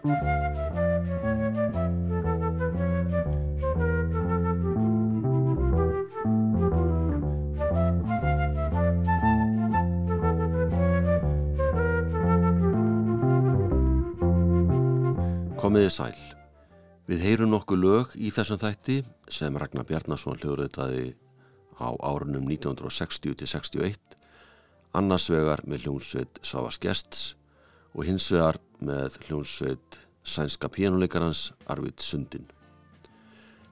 Komiði 0.00 0.16
sæl. 15.92 16.16
Við 17.04 17.20
heyrum 17.20 17.52
nokkuð 17.52 17.76
lög 17.76 18.16
í 18.16 18.32
þessum 18.32 18.56
þætti 18.56 19.04
sem 19.28 19.52
Ragnar 19.52 19.84
Bjarnason 19.84 20.40
hljóðröðtaði 20.40 21.12
á 21.76 21.92
árunum 22.00 22.48
1960-61, 22.48 24.00
annars 24.96 25.28
vegar 25.28 25.60
með 25.68 25.84
hljónsveit 25.84 26.40
Svavas 26.40 26.80
Gests 26.80 27.36
og 27.92 28.08
hins 28.08 28.32
vegar 28.32 28.64
með 28.84 29.18
hljónsveit 29.26 29.98
sænska 30.24 30.68
pjánuleikarans 30.72 31.50
Arvid 31.70 32.00
Sundin. 32.00 32.46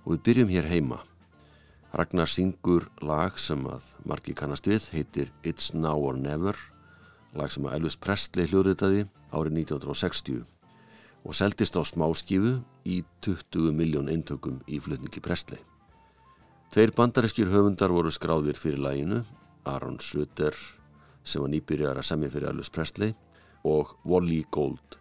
Og 0.05 0.17
við 0.17 0.23
byrjum 0.29 0.53
hér 0.53 0.69
heima. 0.69 1.03
Ragnar 1.93 2.29
syngur 2.29 2.89
lag 3.01 3.39
sem 3.41 3.65
að 3.69 3.87
margi 4.09 4.35
kannast 4.37 4.69
við, 4.69 4.91
heitir 4.93 5.33
It's 5.43 5.73
Now 5.75 6.01
or 6.05 6.19
Never, 6.21 6.57
lag 7.35 7.53
sem 7.53 7.65
að 7.65 7.79
Elvis 7.79 7.97
Presley 7.97 8.49
hljóðröðtaði 8.51 9.07
árið 9.33 9.61
1960 9.65 10.45
og 11.25 11.37
seldist 11.37 11.77
á 11.77 11.83
smáskifu 11.85 12.59
í 12.89 13.03
20 13.25 13.73
miljón 13.77 14.09
eintökum 14.13 14.61
í 14.69 14.79
flutningi 14.81 15.21
Presley. 15.25 15.61
Tveir 16.73 16.93
bandarískjur 16.97 17.49
höfundar 17.53 17.93
voru 17.93 18.13
skráðir 18.13 18.61
fyrir 18.61 18.81
læginu, 18.85 19.23
Aaron 19.65 19.99
Sutter 20.01 20.57
sem 21.25 21.43
var 21.43 21.53
nýbyrjar 21.53 22.01
að 22.01 22.09
semja 22.09 22.33
fyrir 22.33 22.51
Elvis 22.53 22.73
Presley 22.73 23.15
og 23.69 23.97
Wally 24.05 24.45
Gold. 24.53 25.01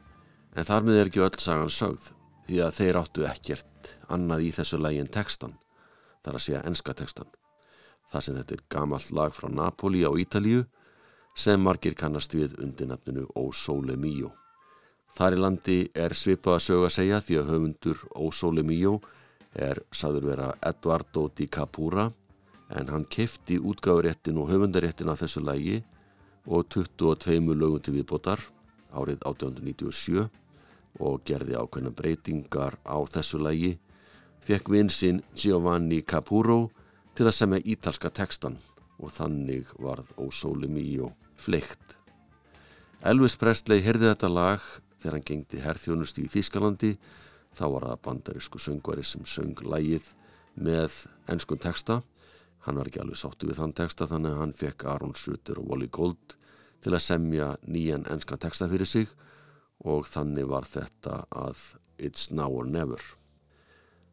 En 0.58 0.66
þar 0.66 0.88
með 0.88 1.00
er 1.00 1.12
ekki 1.12 1.22
öll 1.22 1.38
sagan 1.38 1.70
sögð 1.70 2.10
því 2.48 2.62
að 2.66 2.78
þeir 2.80 2.98
áttu 3.04 3.28
ekkert 3.30 3.92
annað 4.10 4.48
í 4.48 4.50
þessu 4.56 4.80
lægin 4.82 5.12
tekstan, 5.14 5.54
þar 6.26 6.40
að 6.40 6.46
segja 6.48 6.64
enska 6.66 6.96
tekstan. 6.98 7.30
Það 8.10 8.26
sem 8.26 8.40
þetta 8.40 8.56
er 8.56 8.64
gamalt 8.74 9.14
lag 9.14 9.36
frá 9.36 9.52
Napoli 9.54 10.02
á 10.02 10.12
Ítalíu 10.18 10.64
sem 11.38 11.62
margir 11.62 11.94
kannast 11.94 12.34
við 12.34 12.58
undir 12.64 12.90
nafninu 12.90 13.28
O 13.38 13.52
Sole 13.54 14.00
Mio. 14.02 14.32
Þar 15.18 15.34
í 15.34 15.38
landi 15.42 15.78
er 15.98 16.14
svipað 16.14 16.58
að 16.58 16.64
sögja 16.66 16.88
að 16.88 16.96
segja 16.96 17.20
því 17.26 17.38
að 17.40 17.48
höfundur 17.52 18.02
Ósóli 18.18 18.64
Míó 18.66 18.98
er 19.54 19.80
saður 19.90 20.28
vera 20.30 20.50
Eduardo 20.66 21.24
Di 21.38 21.48
Capura 21.50 22.10
en 22.78 22.92
hann 22.94 23.06
kefti 23.10 23.58
útgáðuréttin 23.58 24.38
og 24.38 24.52
höfundaréttin 24.52 25.10
af 25.10 25.24
þessu 25.24 25.42
lægi 25.42 25.80
og 26.46 26.68
22 26.70 27.56
lögum 27.58 27.82
til 27.82 27.96
viðbótar 27.98 28.44
árið 28.94 29.24
1897 29.26 30.28
og 31.00 31.22
gerði 31.28 31.58
ákveðna 31.58 31.94
breytingar 31.96 32.78
á 32.88 32.98
þessu 33.06 33.40
lægi 33.42 33.76
fekk 34.48 34.72
vinsinn 34.72 35.22
Giovanni 35.36 36.02
Capuro 36.02 36.70
til 37.18 37.28
að 37.28 37.36
semja 37.36 37.64
ítalska 37.66 38.12
tekstan 38.14 38.58
og 38.98 39.12
þannig 39.14 39.70
varð 39.82 40.10
Ósóli 40.18 40.70
Míó 40.72 41.12
fleikt. 41.38 41.98
Elvis 43.06 43.38
Presley 43.38 43.84
heyrði 43.86 44.12
þetta 44.12 44.30
lag 44.32 44.64
þegar 44.98 45.18
hann 45.18 45.28
gengdi 45.28 45.62
herþjónusti 45.62 46.26
í 46.26 46.32
Þískalandi 46.34 46.94
þá 47.58 47.66
var 47.74 47.88
það 47.90 48.04
bandarísku 48.08 48.62
söngvari 48.62 49.06
sem 49.06 49.26
söng 49.26 49.62
lægið 49.62 50.14
með 50.58 51.04
ennskun 51.30 51.62
texta. 51.62 52.02
Hann 52.66 52.80
var 52.80 52.90
ekki 52.90 53.04
alveg 53.04 53.20
sáttu 53.22 53.50
við 53.50 53.62
þann 53.62 53.76
texta 53.78 54.08
þannig 54.10 54.34
að 54.34 54.42
hann 54.42 54.58
fekk 54.58 54.88
Aron 54.90 55.16
Sutter 55.16 55.62
og 55.62 55.70
Wally 55.70 55.90
Gold 55.94 56.38
til 56.84 56.94
að 56.94 57.06
semja 57.06 57.54
nýjan 57.68 58.08
ennskan 58.10 58.42
texta 58.42 58.68
fyrir 58.70 58.90
sig 58.90 59.12
og 59.86 60.08
þannig 60.10 60.48
var 60.50 60.66
þetta 60.66 61.24
að 61.30 61.78
It's 61.98 62.32
Now 62.32 62.54
or 62.54 62.66
Never 62.66 63.02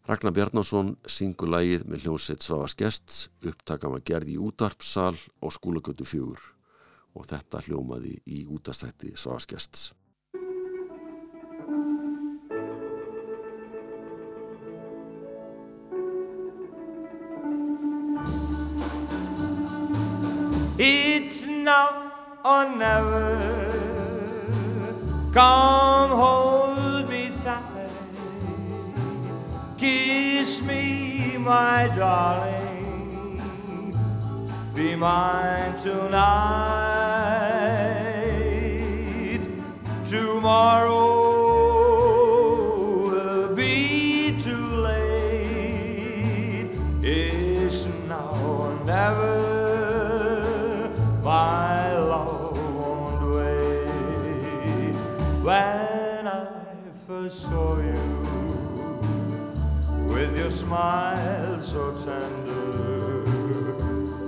Ragnar 0.04 0.34
Bjarnásson 0.36 0.94
syngur 1.08 1.48
lægið 1.48 1.86
með 1.88 2.04
hljómsveit 2.04 2.44
Svavas 2.44 2.76
Gests 2.76 3.28
upptaka 3.40 3.88
maður 3.88 4.08
gerði 4.10 4.36
í 4.36 4.42
útarpsal 4.44 5.16
og 5.40 5.54
skólagötu 5.56 6.04
fjögur 6.04 6.42
og 7.14 7.28
þetta 7.30 7.62
hljómaði 7.64 8.18
í 8.28 8.44
útastætti 8.44 9.14
Svavas 9.16 9.48
Gests 9.48 9.92
It's 20.76 21.46
now 21.46 22.12
or 22.44 22.68
never. 22.68 23.63
Come 25.34 26.10
hold 26.10 27.08
me 27.10 27.32
tight. 27.42 27.90
Kiss 29.76 30.62
me, 30.62 31.36
my 31.38 31.88
darling. 31.96 33.42
Be 34.76 34.94
mine 34.94 35.76
tonight. 35.76 36.14
Tomorrow. 40.06 41.14
Saw 57.30 57.76
you 57.76 57.94
with 60.06 60.36
your 60.36 60.50
smile 60.50 61.60
so 61.60 61.94
tender. 61.96 63.24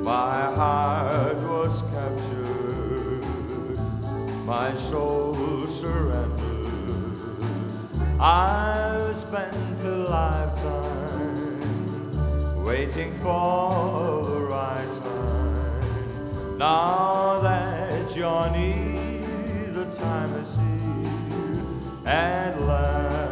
My 0.03 0.43
heart 0.55 1.37
was 1.37 1.83
captured, 1.93 3.25
my 4.47 4.75
soul 4.75 5.67
surrendered. 5.67 6.47
I've 8.19 9.15
spent 9.17 9.83
a 9.85 9.97
lifetime 10.09 11.65
waiting 12.65 13.13
for 13.17 14.25
the 14.25 14.41
right 14.41 14.93
time. 15.03 16.59
Now 16.59 17.41
that 17.41 18.17
you're 18.17 18.51
near, 18.51 19.73
the 19.73 19.85
time 19.97 20.33
is 20.41 20.46
at 22.07 22.61
last. 22.61 23.27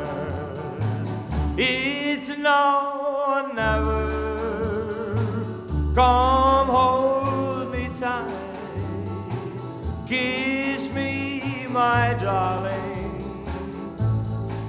It's 1.56 2.28
now 2.36 2.90
or 3.28 3.54
never. 3.54 4.10
Come 5.94 6.68
hold 6.68 7.70
me 7.72 7.88
tight. 7.98 8.30
Kiss 10.08 10.90
me, 10.92 11.66
my 11.68 12.14
darling. 12.20 13.46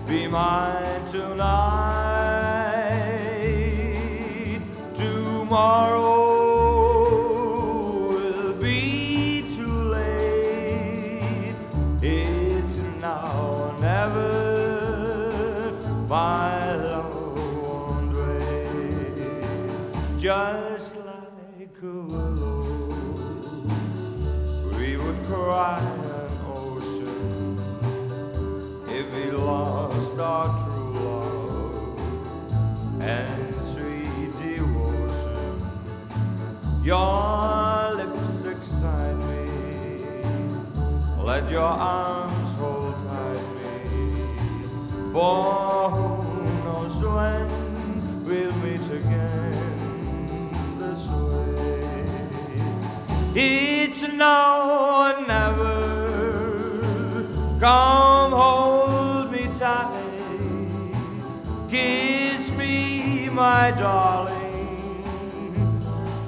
Be 0.08 0.28
mine 0.28 1.06
tonight. 1.12 2.46
Tomorrow. 4.94 6.25
Let 41.46 41.52
your 41.52 41.62
arms 41.62 42.54
hold 42.56 42.96
tight 43.08 43.48
me. 43.56 43.70
For 45.14 45.90
who 45.92 46.44
knows 46.64 46.98
when 47.04 48.24
we'll 48.24 48.56
meet 48.64 48.86
again. 48.90 50.80
this 50.80 51.08
way. 51.08 52.06
It's 53.36 54.02
now 54.08 55.12
or 55.12 55.28
never. 55.28 55.78
Come 57.60 58.32
hold 58.32 59.32
me 59.32 59.48
tight. 59.60 59.94
Kiss 61.70 62.50
me, 62.52 63.30
my 63.30 63.70
darling. 63.72 64.34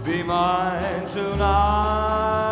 Be 0.03 0.21
mine 0.21 1.07
tonight 1.09 2.46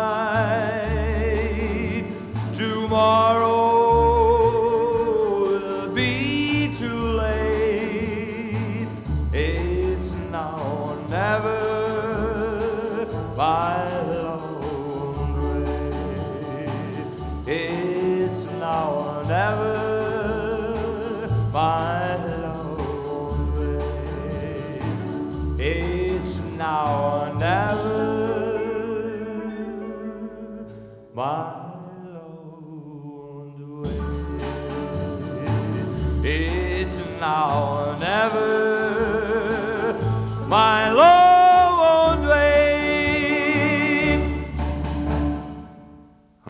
far 2.96 3.42
away. 3.42 3.55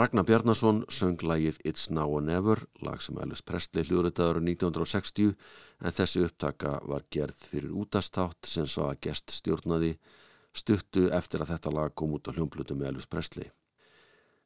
Ragnar 0.07 0.23
Bjarnason 0.23 0.85
söng 0.87 1.19
lagið 1.27 1.57
It's 1.67 1.89
Now 1.91 2.13
or 2.15 2.23
Never, 2.23 2.61
lag 2.79 3.01
sem 3.03 3.17
Elvis 3.19 3.41
Presley 3.43 3.83
hljóðritaður 3.89 4.39
1960 4.39 5.33
en 5.83 5.97
þessi 5.97 6.23
upptaka 6.23 6.77
var 6.87 7.03
gerð 7.11 7.41
fyrir 7.51 7.73
útastátt 7.75 8.47
sem 8.47 8.69
svo 8.71 8.85
að 8.87 9.01
gest 9.09 9.35
stjórnaði 9.35 9.97
stuttu 10.55 11.09
eftir 11.17 11.43
að 11.43 11.51
þetta 11.57 11.73
lag 11.75 11.97
kom 11.99 12.15
út 12.15 12.31
á 12.31 12.37
hljómblutu 12.37 12.77
með 12.79 12.93
Elvis 12.93 13.11
Presley. 13.11 13.51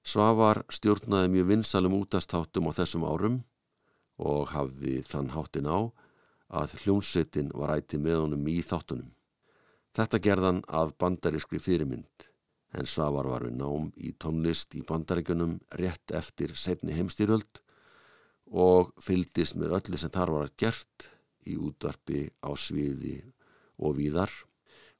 Svavar 0.01 0.63
stjórnaði 0.73 1.35
mjög 1.37 1.51
vinsalum 1.53 1.99
útastáttum 1.99 2.73
á 2.73 2.81
þessum 2.81 3.05
árum 3.05 3.39
og 4.17 4.57
hafði 4.57 5.03
þann 5.13 5.29
háttin 5.37 5.69
á 5.69 5.93
að 6.57 6.79
hljómsveitin 6.87 7.53
var 7.53 7.77
ætti 7.77 8.01
með 8.01 8.23
honum 8.23 8.49
í 8.49 8.63
þáttunum. 8.65 9.13
Þetta 9.93 10.25
gerðan 10.25 10.65
að 10.73 10.97
bandarískri 10.97 11.61
fyrirmynd 11.61 12.30
en 12.77 12.87
Svavar 12.87 13.27
var 13.27 13.47
við 13.47 13.57
nám 13.59 13.89
í 13.99 14.13
tónlist 14.23 14.77
í 14.79 14.85
bandaríkunum 14.87 15.59
rétt 15.81 16.15
eftir 16.15 16.55
setni 16.55 16.95
heimstyröld 16.95 17.63
og 18.51 18.93
fyldist 19.03 19.57
með 19.59 19.75
öllu 19.79 19.99
sem 19.99 20.13
þar 20.15 20.35
var 20.37 20.53
gert 20.59 21.09
í 21.47 21.57
útvarpi 21.59 22.29
á 22.43 22.51
sviði 22.55 23.19
og 23.81 23.97
víðar 23.99 24.31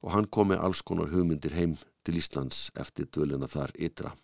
og 0.01 0.11
hann 0.15 0.27
kom 0.27 0.51
með 0.51 0.65
alls 0.65 0.81
konar 0.83 1.11
hugmyndir 1.13 1.55
heim 1.55 1.77
til 2.03 2.17
Íslands 2.19 2.69
eftir 2.81 3.07
dvöluna 3.07 3.47
þar 3.51 3.75
ytra 3.77 4.15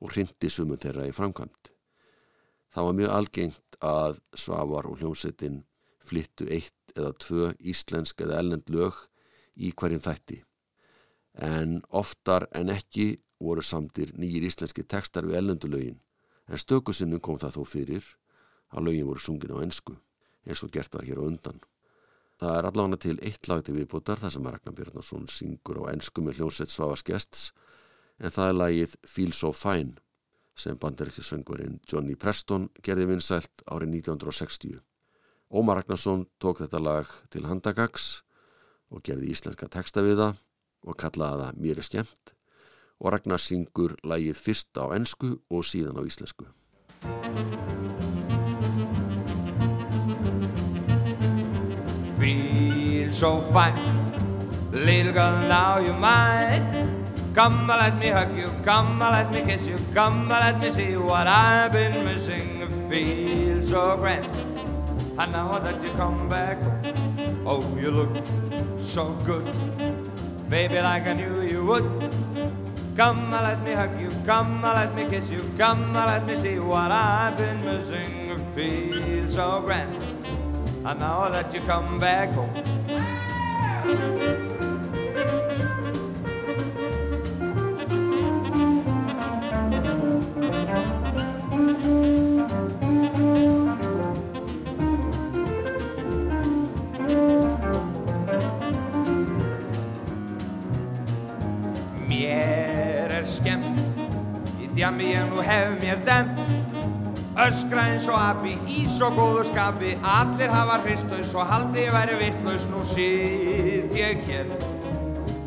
og 0.00 0.14
hrindi 0.14 0.48
sumum 0.48 0.80
þeirra 0.80 1.08
í 1.10 1.14
framkvæmt. 1.16 1.72
Það 2.72 2.86
var 2.86 2.98
mjög 2.98 3.14
algengt 3.18 3.78
að 3.84 4.20
Svavar 4.38 4.88
og 4.88 5.00
hljómsettin 5.00 5.62
flyttu 6.04 6.46
eitt 6.48 6.94
eða 6.94 7.12
tvö 7.20 7.52
íslensk 7.60 8.24
eða 8.24 8.40
ellend 8.40 8.70
lög 8.70 8.96
í 9.54 9.74
hverjum 9.74 10.02
þætti 10.04 10.40
en 11.34 11.80
oftar 11.90 12.48
en 12.54 12.70
ekki 12.70 13.14
voru 13.42 13.62
samtir 13.62 14.12
nýjir 14.18 14.46
íslenski 14.46 14.84
textar 14.86 15.26
við 15.26 15.40
ellendulögin 15.40 16.00
en 16.48 16.60
stökusinnum 16.60 17.20
kom 17.20 17.38
það 17.40 17.58
þó 17.58 17.64
fyrir 17.68 18.06
að 18.74 18.88
lögin 18.88 19.08
voru 19.08 19.22
sungin 19.22 19.54
á 19.56 19.64
ensku 19.64 19.96
eins 20.44 20.62
og 20.64 20.72
gert 20.74 20.94
var 20.94 21.06
hér 21.08 21.20
á 21.20 21.24
undan. 21.24 21.60
Það 22.40 22.56
er 22.58 22.68
allavega 22.68 23.00
til 23.00 23.18
eitt 23.22 23.48
lag 23.48 23.62
til 23.64 23.76
viðbútar 23.76 24.20
þar 24.20 24.32
sem 24.34 24.46
Ragnar 24.46 24.74
Björnarsson 24.76 25.28
syngur 25.30 25.84
á 25.86 25.94
ensku 25.94 26.22
með 26.22 26.40
hljómsveit 26.40 26.72
Svavas 26.72 27.04
Gests 27.06 27.52
en 28.18 28.34
það 28.34 28.50
er 28.50 28.58
lagið 28.58 28.96
Feel 29.08 29.32
So 29.32 29.52
Fine 29.54 29.96
sem 30.58 30.78
bandaríkisöngurinn 30.78 31.80
Johnny 31.90 32.14
Preston 32.14 32.68
gerði 32.82 33.08
vinsælt 33.10 33.64
árið 33.66 33.96
1960. 34.02 34.82
Ómar 35.50 35.80
Ragnarsson 35.80 36.26
tók 36.42 36.60
þetta 36.62 36.82
lag 36.82 37.10
til 37.30 37.46
handagags 37.46 38.22
og 38.90 39.02
gerði 39.06 39.32
íslenska 39.34 39.70
texta 39.70 40.02
við 40.04 40.20
það 40.20 40.42
og 40.84 40.96
kallaði 41.00 41.42
það 41.42 41.60
Mér 41.64 41.80
er 41.80 41.86
skemmt 41.88 42.34
og 43.00 43.12
Ragnar 43.12 43.42
syngur 43.42 43.96
lagið 44.06 44.38
fyrst 44.38 44.78
á 44.80 44.88
ensku 44.96 45.34
og 45.50 45.64
síðan 45.66 45.98
á 45.98 46.02
íslensku. 46.06 46.46
Feel 52.18 53.10
so 53.12 53.40
fine, 53.52 53.84
little 54.72 55.12
girl, 55.12 55.44
now 55.48 55.78
you're 55.78 55.98
mine. 55.98 56.90
Come 57.34 57.68
and 57.68 57.80
let 57.80 57.98
me 57.98 58.08
hug 58.08 58.36
you, 58.36 58.48
come 58.64 59.02
and 59.02 59.12
let 59.12 59.32
me 59.32 59.42
kiss 59.42 59.66
you, 59.66 59.76
come 59.92 60.30
and 60.30 60.30
let 60.30 60.60
me 60.60 60.70
see 60.70 60.96
what 60.96 61.26
I've 61.26 61.72
been 61.72 62.04
missing. 62.04 62.62
Feel 62.88 63.60
so 63.60 63.96
grand, 63.96 64.24
and 65.18 65.32
now 65.32 65.58
that 65.58 65.82
you 65.82 65.90
come 65.92 66.28
back 66.28 66.58
oh, 67.44 67.76
you 67.76 67.90
look 67.90 68.10
so 68.78 69.12
good, 69.26 69.44
baby, 70.54 70.80
like 70.80 71.04
I 71.04 71.14
knew 71.14 71.40
you 71.40 71.64
would. 71.66 71.84
Come 72.96 73.32
let 73.32 73.60
me 73.64 73.72
hug 73.72 74.00
you, 74.00 74.08
come 74.24 74.62
let 74.62 74.94
me 74.94 75.04
kiss 75.10 75.28
you, 75.28 75.42
come 75.58 75.92
let 75.94 76.24
me 76.24 76.36
see 76.36 76.60
what 76.60 76.92
I've 76.92 77.36
been 77.36 77.64
missing. 77.64 78.38
Feel 78.54 79.28
so 79.28 79.62
grand, 79.62 80.00
and 80.86 81.00
now 81.00 81.28
that 81.28 81.52
you 81.52 81.60
come 81.62 81.98
back 81.98 82.30
home. 82.38 82.54
Í 104.84 104.86
djami 104.86 105.12
ég 105.14 105.28
nú 105.30 105.40
hef 105.40 105.78
mér 105.80 106.00
demt 106.04 106.40
Öskra 107.40 107.86
eins 107.88 108.04
og 108.06 108.18
api, 108.20 108.52
ís 108.70 109.00
og 109.02 109.16
góðu 109.16 109.42
skapi. 109.48 109.96
Allir 110.06 110.52
hafa 110.52 110.76
hristaus 110.84 111.32
og 111.34 111.48
haldi 111.48 111.86
væri 111.90 112.18
vittlaus 112.20 112.66
Nú 112.68 112.82
sit 112.86 113.94
ég 113.96 114.20
hér 114.28 114.50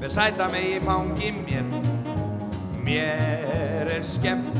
með 0.01 0.09
sæta 0.09 0.47
mig 0.49 0.65
í 0.73 0.79
fangi 0.83 1.29
mér. 1.37 1.69
Mér 2.81 3.91
er 3.93 4.03
skemmt, 4.03 4.57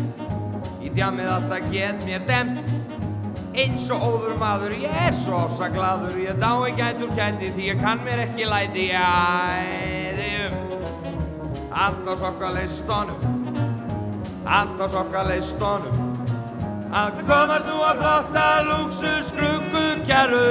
í 0.83 0.91
djamið 0.93 1.31
alltaf 1.33 1.71
get 1.73 2.05
mér 2.05 2.27
demt 2.29 2.61
Eins 3.57 3.89
og 3.89 4.05
óður 4.05 4.37
maður, 4.37 4.75
ég 4.77 4.99
er 5.07 5.15
svo 5.15 5.39
ofsa 5.47 5.71
gladur 5.73 6.13
Ég 6.21 6.37
dái 6.37 6.75
gætur 6.77 7.15
kæti 7.17 7.49
því 7.55 7.71
ég 7.71 7.81
kann 7.81 8.05
mér 8.05 8.27
ekki 8.27 8.45
læti 8.45 8.91
Ég 8.91 9.01
æði 9.01 10.29
um. 10.45 10.61
Allt 11.73 12.05
á 12.05 12.13
sokkaleistónum 12.21 13.36
Allt 14.47 14.79
á 14.79 14.87
sokkaleistónum 14.87 15.97
Að 16.95 17.17
komast 17.27 17.67
nú 17.67 17.81
að 17.83 17.99
flotta 17.99 18.45
luxus 18.63 19.31
skruggur 19.33 19.99
kjæru 20.07 20.43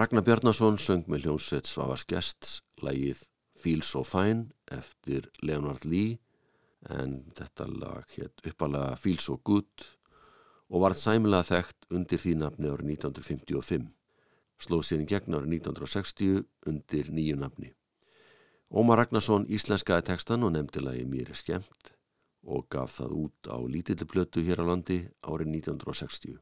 Ragnar 0.00 0.24
Bjarnason 0.24 0.78
söng 0.78 1.08
með 1.10 1.26
hljómsveit 1.26 1.66
Svavars 1.66 2.06
Gests 2.08 2.60
lagið 2.80 3.24
Feel 3.58 3.82
So 3.84 4.04
Fine 4.06 4.46
eftir 4.72 5.26
Leonard 5.42 5.82
Lee. 5.84 6.20
En 6.88 7.18
þetta 7.36 7.66
lag 7.68 8.06
hétt 8.14 8.40
uppalega 8.46 8.94
Feel 8.96 9.18
So 9.20 9.36
Good 9.44 9.84
og 10.70 10.86
var 10.86 10.94
sæmilega 10.96 11.50
þekkt 11.50 11.90
undir 11.98 12.22
því 12.22 12.36
nafni 12.44 12.70
árið 12.70 12.94
1955 12.94 13.90
slóð 14.60 14.94
í 15.02 15.10
gegn 15.10 15.36
árið 15.36 15.58
1960 15.58 16.40
undir 16.70 17.12
nýju 17.12 17.42
nafni 17.42 17.74
Ómar 18.70 19.00
Ragnarsson 19.00 19.48
íslenskaði 19.50 20.04
textan 20.12 20.44
og 20.46 20.52
nefndi 20.54 20.78
lagi 20.78 21.02
Mér 21.10 21.32
er 21.32 21.38
skemmt 21.38 21.88
og 22.46 22.68
gaf 22.70 23.00
það 23.00 23.14
út 23.18 23.48
á 23.50 23.58
lítilliplötu 23.66 24.44
hér 24.46 24.62
á 24.62 24.64
landi 24.68 25.00
árið 25.26 25.50
1960. 25.56 26.36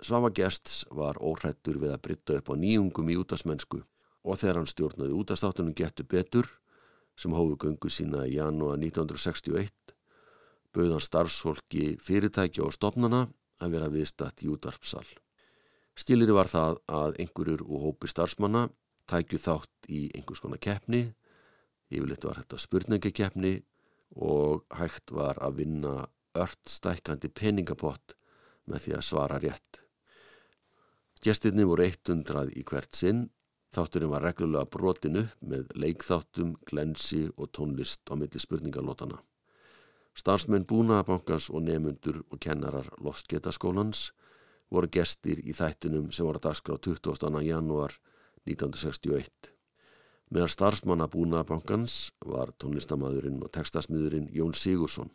Svafa 0.00 0.30
Gests 0.32 0.86
var 0.88 1.20
óhrættur 1.20 1.76
við 1.82 1.92
að 1.92 2.02
brytta 2.06 2.38
upp 2.40 2.48
á 2.48 2.54
nýjungum 2.56 3.12
í 3.12 3.18
útasmennsku 3.20 3.82
og 3.84 4.40
þegar 4.40 4.62
hann 4.62 4.72
stjórnaði 4.72 5.18
útastáttunum 5.20 5.76
getur 5.76 6.08
betur 6.08 6.48
sem 7.20 7.36
hófu 7.36 7.60
göngu 7.66 7.92
sína 7.92 8.24
í 8.24 8.38
janúar 8.38 8.80
1961 8.80 9.92
bauð 10.72 10.96
hann 10.96 11.04
starfsfólki 11.04 11.98
fyrirtækja 12.00 12.64
og 12.64 12.72
stopnana 12.72 13.26
að 13.60 13.76
vera 13.76 13.92
viðstatt 13.92 14.40
í 14.40 14.48
útarpsal. 14.48 15.04
Skilir 15.92 16.32
var 16.32 16.48
það 16.48 16.80
að 16.88 17.20
einhverjur 17.20 17.66
og 17.68 17.90
hópi 17.90 18.08
starfsmanna 18.08 18.70
tækju 19.10 19.40
þátt 19.42 19.90
í 19.90 20.04
einhvers 20.14 20.42
konar 20.42 20.62
keppni, 20.62 21.02
yfirleitt 21.90 22.24
var 22.26 22.40
þetta 22.40 22.60
spurningakeppni 22.62 23.54
og 24.16 24.64
hægt 24.78 25.12
var 25.14 25.38
að 25.42 25.62
vinna 25.62 25.94
ört 26.38 26.70
stækandi 26.70 27.30
peningapott 27.34 28.14
með 28.70 28.84
því 28.86 28.96
að 28.96 29.06
svara 29.06 29.40
rétt. 29.42 29.80
Gestirni 31.20 31.66
voru 31.68 31.84
100 31.84 32.54
í 32.56 32.62
hvert 32.64 32.96
sinn, 32.96 33.26
þátturinn 33.74 34.12
var 34.14 34.24
reglulega 34.24 34.70
brotin 34.70 35.18
upp 35.20 35.34
með 35.44 35.74
leikþáttum, 35.76 36.54
glensi 36.66 37.26
og 37.36 37.50
tónlist 37.56 38.08
á 38.08 38.16
milli 38.16 38.40
spurningalótana. 38.40 39.20
Starfsmenn 40.16 40.66
Búnaðabankans 40.66 41.50
og 41.54 41.62
nefnundur 41.66 42.22
og 42.30 42.40
kennarar 42.42 42.88
Loftsgetaskólans 43.04 44.10
voru 44.70 44.88
gestir 44.90 45.42
í 45.44 45.54
þættunum 45.54 46.10
sem 46.14 46.26
voru 46.26 46.40
að 46.40 46.48
daskra 46.48 46.78
á 46.78 46.82
22. 46.82 47.42
janúar 47.46 47.94
1961. 48.48 49.50
Meðar 50.30 50.52
starfsmanna 50.54 51.08
Búnaðabankans 51.10 52.12
var 52.22 52.52
tónlistamæðurinn 52.62 53.40
og 53.42 53.50
tekstasmiðurinn 53.56 54.28
Jón 54.30 54.54
Sigursson. 54.54 55.10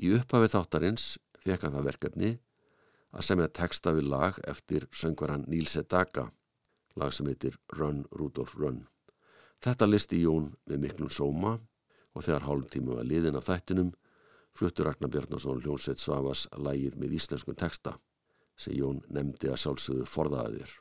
Í 0.00 0.14
upphafi 0.16 0.48
þáttarins 0.54 1.18
fekk 1.44 1.66
hann 1.66 1.76
það 1.76 1.88
verkefni 1.90 2.30
að 3.14 3.26
semja 3.28 3.50
teksta 3.52 3.92
við 3.94 4.08
lag 4.10 4.38
eftir 4.48 4.88
söngvaran 4.96 5.44
Níls 5.46 5.76
Edaka, 5.78 6.30
lag 6.98 7.12
sem 7.14 7.28
heitir 7.30 7.58
Run 7.76 8.02
Rudolph 8.10 8.56
Run. 8.58 8.86
Þetta 9.62 9.90
listi 9.90 10.22
Jón 10.24 10.54
með 10.66 10.82
miklum 10.86 11.12
sóma 11.12 11.58
og 12.14 12.24
þegar 12.24 12.48
hálfum 12.48 12.70
tímu 12.72 12.96
var 12.98 13.06
liðin 13.06 13.38
af 13.38 13.46
þættinum 13.50 13.92
fluttur 14.54 14.88
Ragnar 14.88 15.10
Bjarnason 15.10 15.62
hljónsveit 15.62 16.02
Svavas 16.02 16.46
lægið 16.56 16.98
með 17.00 17.18
íslenskum 17.18 17.58
teksta 17.58 17.98
sem 18.56 18.76
Jón 18.78 19.02
nefndi 19.10 19.50
að 19.50 19.60
sjálfsögðu 19.64 20.08
forðaðir. 20.08 20.74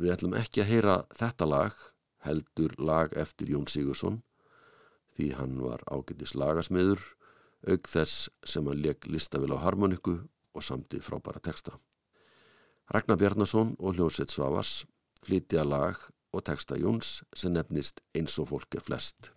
Við 0.00 0.10
ætlum 0.10 0.34
ekki 0.34 0.62
að 0.64 0.70
heyra 0.72 0.94
þetta 1.14 1.46
lag, 1.46 1.74
heldur 2.26 2.72
lag 2.82 3.12
eftir 3.20 3.52
Jón 3.54 3.68
Sigursson, 3.70 4.22
því 5.14 5.28
hann 5.38 5.60
var 5.62 5.84
ágættis 5.86 6.34
lagasmiður, 6.34 7.02
auk 7.70 7.86
þess 7.88 8.28
sem 8.44 8.66
hann 8.66 8.82
leik 8.82 9.06
listavil 9.06 9.54
á 9.54 9.62
harmoniku 9.62 10.18
og 10.54 10.66
samti 10.66 10.98
frábæra 10.98 11.42
teksta. 11.42 11.78
Ragnar 12.90 13.20
Bjarnason 13.20 13.76
og 13.78 13.94
hljónsveit 13.94 14.34
Svavas 14.34 14.82
flytja 15.24 15.64
lag 15.64 15.96
og 16.34 16.44
teksta 16.44 16.76
Jóns 16.76 17.22
sem 17.32 17.54
nefnist 17.54 18.02
eins 18.18 18.34
og 18.42 18.50
fólk 18.50 18.76
er 18.76 18.84
flest. 18.84 19.30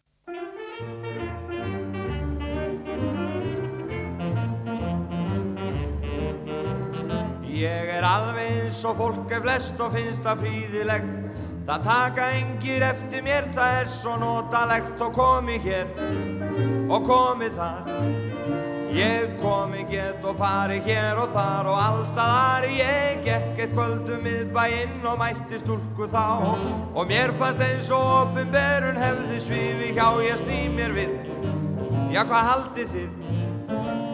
Ég 7.57 7.89
er 7.89 8.05
alveg 8.05 8.51
eins 8.59 8.83
og 8.85 8.99
fólk 8.99 9.31
er 9.33 9.41
flest 9.41 9.79
og 9.81 9.95
finnst 9.95 10.21
það 10.25 10.43
príðilegt 10.43 11.27
Það 11.67 11.81
taka 11.83 12.25
engir 12.31 12.83
eftir 12.87 13.23
mér, 13.25 13.47
það 13.51 13.73
er 13.81 13.89
svo 13.91 14.13
notalegt 14.21 15.01
og 15.03 15.09
komi 15.17 15.57
hér 15.59 15.89
og 16.87 17.03
komi 17.03 17.49
þar. 17.57 17.89
Ég 18.95 19.33
komi 19.41 19.83
get 19.89 20.23
og 20.23 20.39
fari 20.39 20.77
hér 20.85 21.19
og 21.19 21.33
þar 21.35 21.67
og 21.73 21.81
allstaðar 21.81 22.69
Ég 22.71 23.19
gekk 23.25 23.59
eitt 23.65 23.75
kvöldum 23.75 24.23
miðbæinn 24.23 25.03
og 25.03 25.19
mætti 25.19 25.59
stúlku 25.59 26.07
þá. 26.13 26.23
Og 26.95 27.03
mér 27.11 27.35
fannst 27.35 27.65
eins 27.67 27.91
og 27.91 28.07
opimberun 28.21 29.03
hefði 29.03 29.43
svifi 29.43 29.91
hjá 29.97 30.07
ég 30.23 30.39
sný 30.39 30.61
mér 30.71 30.95
við. 30.95 31.17
Já 32.15 32.23
hvað 32.23 32.49
haldið 32.53 32.95
þið? 32.95 33.11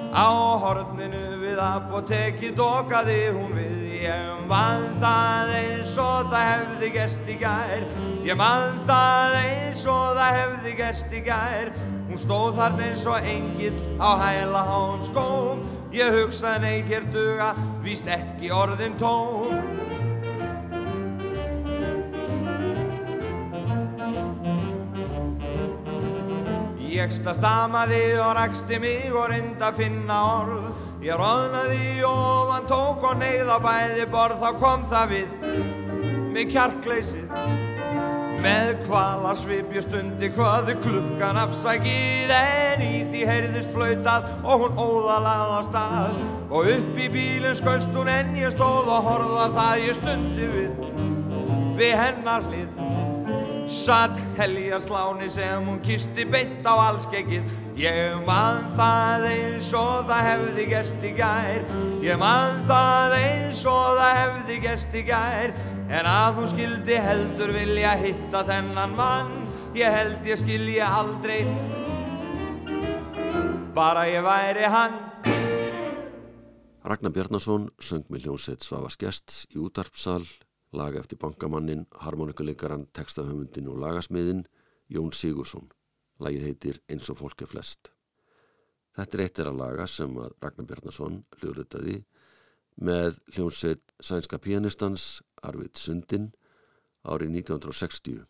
Á 0.10 0.30
horninu 0.66 1.33
við 1.54 1.62
apotekið 1.62 2.56
dokaði 2.58 3.18
hún 3.36 3.52
við. 3.54 3.82
Ég 4.04 4.46
mann 4.50 4.88
það 5.00 5.52
eins 5.60 5.92
og 6.02 6.32
það 6.32 6.48
hefði 6.50 6.90
gerst 6.96 7.30
í 7.30 7.36
gær. 7.40 7.84
Ég 8.26 8.40
mann 8.40 8.80
það 8.88 9.36
eins 9.44 9.84
og 9.88 10.18
það 10.18 10.40
hefði 10.40 10.74
gerst 10.80 11.14
í 11.14 11.22
gær. 11.28 11.72
Hún 12.10 12.22
stóð 12.22 12.58
þar 12.58 12.82
eins 12.88 13.06
og 13.10 13.30
engil 13.30 13.76
á 14.02 14.10
hæla 14.20 14.64
hán 14.68 15.04
skóm. 15.06 15.64
Ég 15.94 16.18
hugsaði 16.18 16.64
nei 16.66 16.88
hér 16.90 17.06
duga, 17.14 17.54
víst 17.86 18.10
ekki 18.10 18.50
orðin 18.54 18.98
tóm. 18.98 19.62
Ég 26.94 27.14
stastamaði 27.14 28.02
og 28.22 28.36
raksti 28.38 28.78
mig 28.82 29.14
og 29.14 29.30
reyndi 29.32 29.64
að 29.66 29.80
finna 29.80 30.18
orð. 30.40 30.83
Ég 31.04 31.18
roðnaði 31.20 32.00
og 32.08 32.52
hann 32.54 32.68
tók 32.70 33.02
og 33.04 33.18
neyð 33.20 33.50
á 33.52 33.60
bæði 33.60 34.06
borð, 34.08 34.38
þá 34.40 34.60
kom 34.62 34.86
það 34.88 35.10
við 35.10 35.34
með 36.32 36.54
kjarkleysið. 36.54 37.34
Með 38.44 38.70
kvala 38.86 39.34
svip 39.36 39.74
ég 39.76 39.84
stundi 39.84 40.30
hvaðu 40.38 40.78
klukkan 40.84 41.42
afsækið 41.42 42.32
en 42.38 42.86
í 42.88 43.04
því 43.12 43.26
heyrðist 43.28 43.76
flöytað 43.76 44.30
og 44.44 44.64
hún 44.64 44.80
óðalað 44.80 45.52
á 45.60 45.62
stað. 45.68 46.24
Og 46.48 46.72
upp 46.78 46.96
í 46.96 47.10
bílinn 47.12 47.60
skauðst 47.60 47.92
hún 47.98 48.12
en 48.14 48.32
ég 48.40 48.56
stóð 48.56 48.88
og 48.88 49.10
horða 49.10 49.50
það 49.60 49.84
ég 49.84 50.00
stundi 50.00 50.48
við, 50.56 50.88
við 51.84 51.96
hennar 52.00 52.48
hlið. 52.48 52.73
Satt 53.68 54.18
heljarsláni 54.38 55.30
sem 55.32 55.68
hún 55.68 55.80
kisti 55.84 56.26
beint 56.26 56.66
á 56.68 56.74
allskeggin 56.90 57.46
Ég 57.74 58.20
mann 58.22 58.68
það 58.78 59.24
eins 59.32 59.72
og 59.74 60.04
það 60.06 60.28
hefði 60.28 60.66
gerst 60.70 61.06
í 61.10 61.12
gær. 61.18 61.64
Ég 62.06 62.20
mann 62.22 62.60
það 62.70 63.16
eins 63.18 63.62
og 63.66 63.98
það 63.98 64.18
hefði 64.20 64.58
gerst 64.62 64.94
í 64.94 65.02
gær. 65.08 65.54
En 65.90 66.10
að 66.10 66.38
hún 66.38 66.52
skildi 66.52 67.00
heldur 67.02 67.54
vilja 67.56 67.96
hitta 67.98 68.44
þennan 68.46 68.94
mann. 69.00 69.34
Ég 69.74 69.90
held 69.90 70.30
ég 70.30 70.38
skilja 70.44 70.92
aldrei. 71.00 71.42
Bara 73.74 74.06
ég 74.12 74.22
væri 74.22 74.70
hann. 74.70 75.02
Ragnar 76.86 77.16
Bjarnason 77.16 77.72
söng 77.82 78.06
með 78.14 78.28
hljómsveit 78.28 78.62
Svavas 78.62 79.00
Gjerts 79.02 79.48
í 79.50 79.58
útarpsal 79.66 80.28
laga 80.74 81.00
eftir 81.00 81.20
bankamannin, 81.22 81.86
harmonikuleikaran, 82.02 82.88
textahöfundin 82.94 83.70
og 83.70 83.80
lagasmiðin 83.84 84.46
Jón 84.90 85.14
Sigursson. 85.14 85.70
Lagið 86.22 86.48
heitir 86.48 86.80
Eins 86.90 87.10
og 87.10 87.20
fólk 87.22 87.46
er 87.46 87.52
flest. 87.52 87.92
Þetta 88.94 89.18
er 89.18 89.24
eitt 89.24 89.40
er 89.42 89.50
að 89.50 89.60
laga 89.62 89.88
sem 89.90 90.18
að 90.22 90.36
Ragnar 90.42 90.68
Bjarnason 90.70 91.24
hljóðrutaði 91.40 92.04
með 92.82 93.18
hljómsveit 93.34 93.82
sænska 94.02 94.38
pianistans 94.42 95.24
Arvid 95.46 95.78
Sundin 95.78 96.32
árið 97.06 97.34
1960 97.42 98.22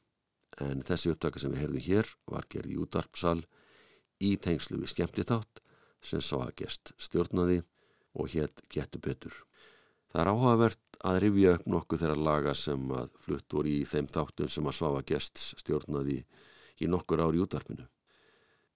en 0.63 0.83
þessi 0.85 1.11
upptaka 1.11 1.41
sem 1.41 1.51
við 1.53 1.63
herðum 1.63 1.85
hér 1.87 2.09
var 2.29 2.47
gerð 2.51 2.73
í 2.73 2.79
útarpsal 2.79 3.39
í 4.23 4.35
tengslu 4.37 4.79
við 4.81 4.93
skemmtiþátt 4.93 5.63
sem 6.03 6.21
svo 6.21 6.43
að 6.45 6.55
gest 6.63 6.93
stjórnaði 7.01 7.61
og 8.13 8.29
hétt 8.35 8.63
getur 8.71 9.01
betur. 9.03 9.35
Það 10.11 10.21
er 10.21 10.31
áhugavert 10.31 10.92
að 11.03 11.19
rifja 11.25 11.55
upp 11.57 11.65
nokkuð 11.67 12.03
þeirra 12.03 12.25
laga 12.27 12.53
sem 12.55 12.91
að 12.95 13.09
flutt 13.25 13.55
voru 13.55 13.71
í 13.71 13.83
þeim 13.87 14.07
þáttum 14.07 14.51
sem 14.51 14.67
að 14.69 14.77
svafa 14.77 15.01
gests 15.11 15.49
stjórnaði 15.59 16.21
í 16.79 16.87
nokkur 16.87 17.23
ár 17.23 17.35
í 17.35 17.41
útarpinu. 17.43 17.87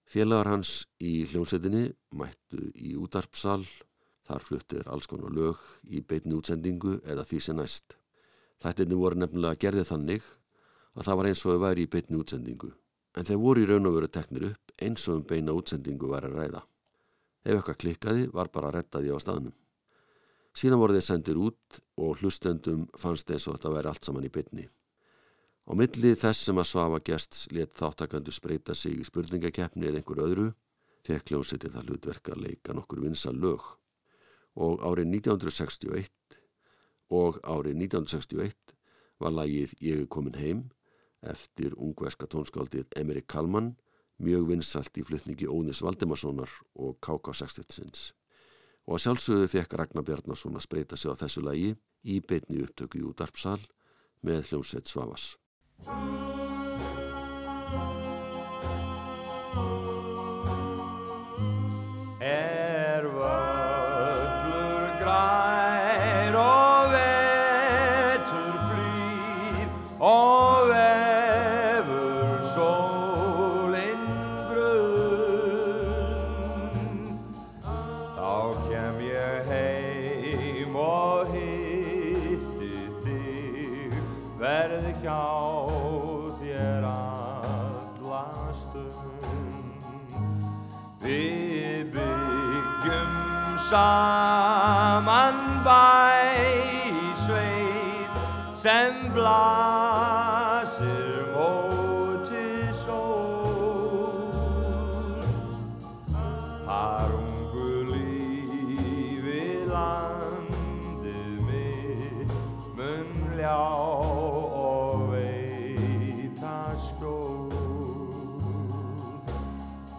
Félagar 0.08 0.48
hans 0.52 0.86
í 1.04 1.26
hljómsveitinni 1.28 1.90
mættu 2.16 2.70
í 2.76 2.94
útarpsal, 2.96 3.64
þar 4.24 4.44
fluttir 4.44 4.88
alls 4.88 5.08
konar 5.08 5.32
lög 5.32 5.60
í 5.84 6.00
beitni 6.00 6.36
útsendingu 6.36 6.98
eða 7.04 7.24
því 7.28 7.40
sem 7.44 7.58
næst. 7.60 7.96
Þættinni 8.60 8.96
voru 8.98 9.20
nefnilega 9.20 9.60
gerðið 9.64 9.90
þannig 9.92 10.24
að 10.96 11.08
það 11.08 11.18
var 11.20 11.28
eins 11.30 11.44
og 11.44 11.52
þau 11.52 11.62
væri 11.64 11.84
í 11.84 11.90
beitni 11.92 12.20
útsendingu, 12.20 12.72
en 13.16 13.28
þeir 13.28 13.40
voru 13.44 13.62
í 13.62 13.68
raun 13.68 13.88
og 13.88 13.96
veru 13.98 14.10
teknir 14.12 14.50
upp 14.50 14.74
eins 14.84 15.08
og 15.08 15.20
um 15.20 15.28
beina 15.28 15.54
útsendingu 15.56 16.10
var 16.10 16.28
að 16.28 16.40
ræða. 16.40 16.64
Ef 17.44 17.54
eitthvað 17.54 17.80
klikkaði 17.84 18.28
var 18.34 18.52
bara 18.52 18.72
að 18.72 18.78
retta 18.80 19.00
því 19.04 19.12
á 19.14 19.18
staðnum. 19.22 19.56
Síðan 20.56 20.80
voru 20.80 20.96
þeir 20.96 21.06
sendir 21.06 21.38
út 21.38 21.80
og 22.00 22.20
hlustendum 22.22 22.86
fannst 22.98 23.30
eins 23.30 23.46
og 23.46 23.56
þetta 23.56 23.72
væri 23.74 23.90
allt 23.90 24.08
saman 24.08 24.26
í 24.26 24.32
bytni. 24.32 24.68
Á 25.68 25.72
milli 25.76 26.14
þess 26.16 26.46
sem 26.48 26.58
að 26.58 26.70
svafa 26.70 27.00
gests 27.04 27.44
let 27.52 27.74
þáttakandu 27.76 28.32
spreita 28.32 28.74
sig 28.74 28.96
í 28.96 29.04
spurningakeppni 29.04 29.90
eða 29.90 30.00
einhver 30.00 30.22
öðru, 30.24 30.46
fekk 31.04 31.32
hljómsitið 31.32 31.74
það 31.76 31.90
hlutverk 31.90 32.30
að 32.32 32.42
leika 32.46 32.76
nokkur 32.76 33.02
vinsa 33.04 33.34
lög. 33.36 33.66
Og 34.56 34.80
árið 34.80 35.12
1961 35.20 36.40
og 37.14 37.38
árið 37.44 37.76
1961 37.84 38.74
var 39.20 39.34
lagið 39.36 39.76
Ég 39.84 40.02
er 40.02 40.10
komin 40.10 40.40
heim 40.40 40.64
eftir 41.20 41.74
ungverska 41.76 42.26
tónskáldið 42.30 42.88
Emeri 42.96 43.22
Kalman 43.26 43.74
mjög 44.22 44.48
vinsalt 44.52 44.98
í 44.98 45.04
flytningi 45.06 45.46
Ónis 45.50 45.82
Valdemarssonar 45.84 46.50
og 46.74 46.98
K.K. 47.04 47.34
Sextetsins 47.34 48.12
og 48.88 49.02
sjálfsögðu 49.02 49.50
fekk 49.52 49.76
Ragnar 49.76 50.06
Bjarnason 50.06 50.56
að 50.56 50.64
spreita 50.64 50.96
sig 50.96 51.12
á 51.12 51.20
þessu 51.20 51.44
lagi 51.44 51.74
í 52.08 52.20
beitni 52.24 52.62
upptöku 52.64 53.02
í 53.02 53.06
útarpsal 53.10 53.60
með 54.24 54.48
hljómsveit 54.48 54.88
Svavas. 54.88 55.34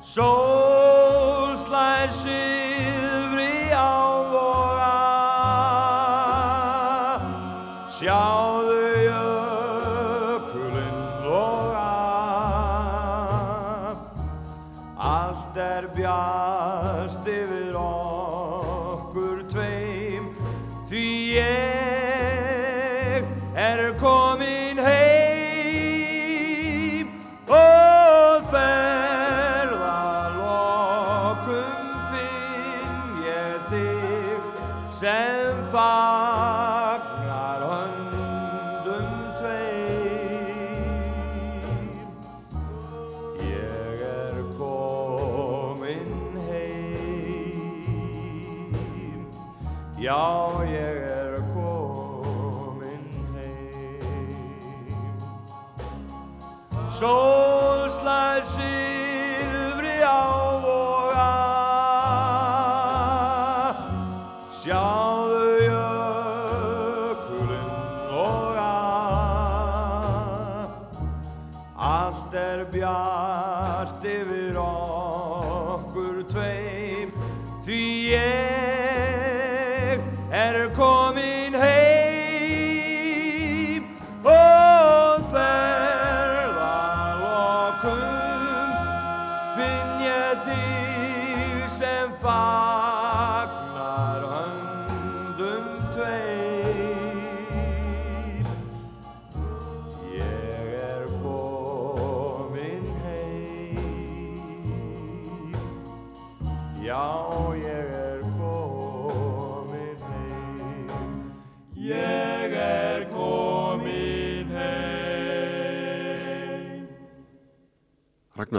Sól 0.02 1.58
slær 1.58 2.12
silfri 2.12 2.69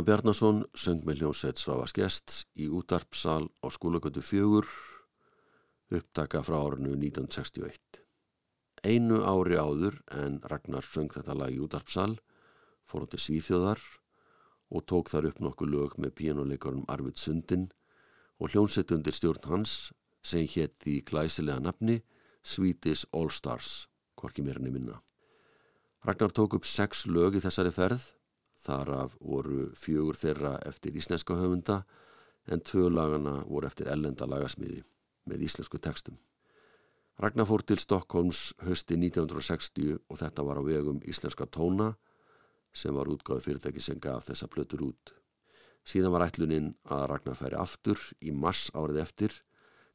Ragnar 0.00 0.16
Bjarnason 0.16 0.60
söng 0.72 1.02
með 1.04 1.18
hljómsveit 1.20 1.60
Svavas 1.60 1.92
Gests 1.92 2.46
í 2.56 2.70
útarpsal 2.72 3.50
á 3.60 3.68
skólagötu 3.68 4.22
fjögur, 4.24 4.64
upptaka 5.92 6.40
frá 6.40 6.56
árinu 6.56 6.94
1961. 6.96 7.98
Einu 8.80 9.18
ári 9.28 9.58
áður 9.60 9.98
en 10.16 10.38
Ragnar 10.40 10.86
söng 10.88 11.12
þetta 11.12 11.36
lag 11.36 11.52
í 11.52 11.60
útarpsal, 11.60 12.14
fór 12.88 13.04
hann 13.04 13.10
til 13.12 13.20
Svíþjóðar 13.26 13.82
og 14.72 14.86
tók 14.88 15.12
þar 15.12 15.28
upp 15.34 15.42
nokkuð 15.44 15.72
lög 15.74 15.98
með 16.00 16.14
píjánuleikarum 16.16 16.88
Arvid 16.88 17.20
Sundin 17.20 17.68
og 18.40 18.54
hljómsveit 18.54 18.94
undir 18.96 19.12
stjórn 19.12 19.50
hans 19.52 19.74
sem 20.24 20.48
hétt 20.48 20.78
því 20.80 20.94
glæsilega 21.12 21.60
nafni 21.60 21.98
Swedish 22.40 23.04
All 23.12 23.28
Stars, 23.28 23.84
hvorki 24.16 24.40
mér 24.40 24.62
enn 24.62 24.72
minna. 24.72 25.02
Ragnar 26.08 26.32
tók 26.32 26.56
upp 26.56 26.64
sex 26.64 27.04
lög 27.04 27.36
í 27.36 27.44
þessari 27.44 27.74
ferð, 27.76 28.14
þar 28.60 28.92
af 28.96 29.18
voru 29.20 29.70
fjögur 29.78 30.18
þeirra 30.18 30.56
eftir 30.68 30.96
íslenska 30.96 31.36
höfunda 31.38 31.82
en 32.50 32.60
tvö 32.60 32.88
lagana 32.92 33.40
voru 33.48 33.68
eftir 33.68 33.88
ellenda 33.92 34.28
lagasmiði 34.28 34.82
með 35.28 35.46
íslensku 35.46 35.78
textum. 35.78 36.18
Ragnar 37.20 37.44
fór 37.44 37.62
til 37.68 37.76
Stokkólms 37.76 38.54
hösti 38.64 38.96
1960 38.96 39.98
og 40.08 40.20
þetta 40.22 40.44
var 40.46 40.60
á 40.60 40.62
vegum 40.64 41.02
íslenska 41.04 41.44
tóna 41.44 41.92
sem 42.72 42.94
var 42.96 43.10
útgáðu 43.12 43.44
fyrirtæki 43.44 43.82
sem 43.84 44.00
gaf 44.00 44.30
þessa 44.30 44.48
plötur 44.48 44.86
út. 44.88 45.12
Síðan 45.84 46.14
var 46.14 46.24
ætluninn 46.28 46.72
að 46.88 47.06
Ragnar 47.10 47.36
færi 47.36 47.58
aftur 47.60 48.00
í 48.24 48.32
mars 48.32 48.70
árið 48.72 49.02
eftir 49.04 49.36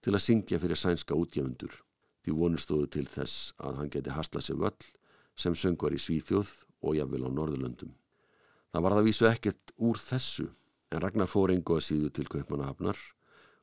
til 0.05 0.13
að 0.13 0.25
syngja 0.27 0.61
fyrir 0.61 0.77
sænska 0.77 1.17
útgefundur. 1.17 1.73
Því 2.21 2.37
vonustóðu 2.37 2.89
til 2.93 3.07
þess 3.09 3.53
að 3.57 3.81
hann 3.81 3.93
geti 3.93 4.13
haslað 4.13 4.45
sér 4.47 4.61
völl 4.61 4.89
sem 5.35 5.57
söngvar 5.57 5.97
í 5.97 6.01
Svíþjóð 6.01 6.51
og 6.85 6.97
jafnvel 6.99 7.25
á 7.25 7.29
Norðurlöndum. 7.29 7.93
Það 8.75 8.83
var 8.83 8.93
það 8.97 9.05
vísu 9.07 9.25
ekkert 9.29 9.71
úr 9.87 9.99
þessu 10.03 10.45
en 10.91 10.99
Ragnar 10.99 11.29
fór 11.31 11.53
engu 11.53 11.77
að 11.77 11.85
síðu 11.85 12.09
til 12.11 12.25
Kaupmannahafnar 12.27 12.97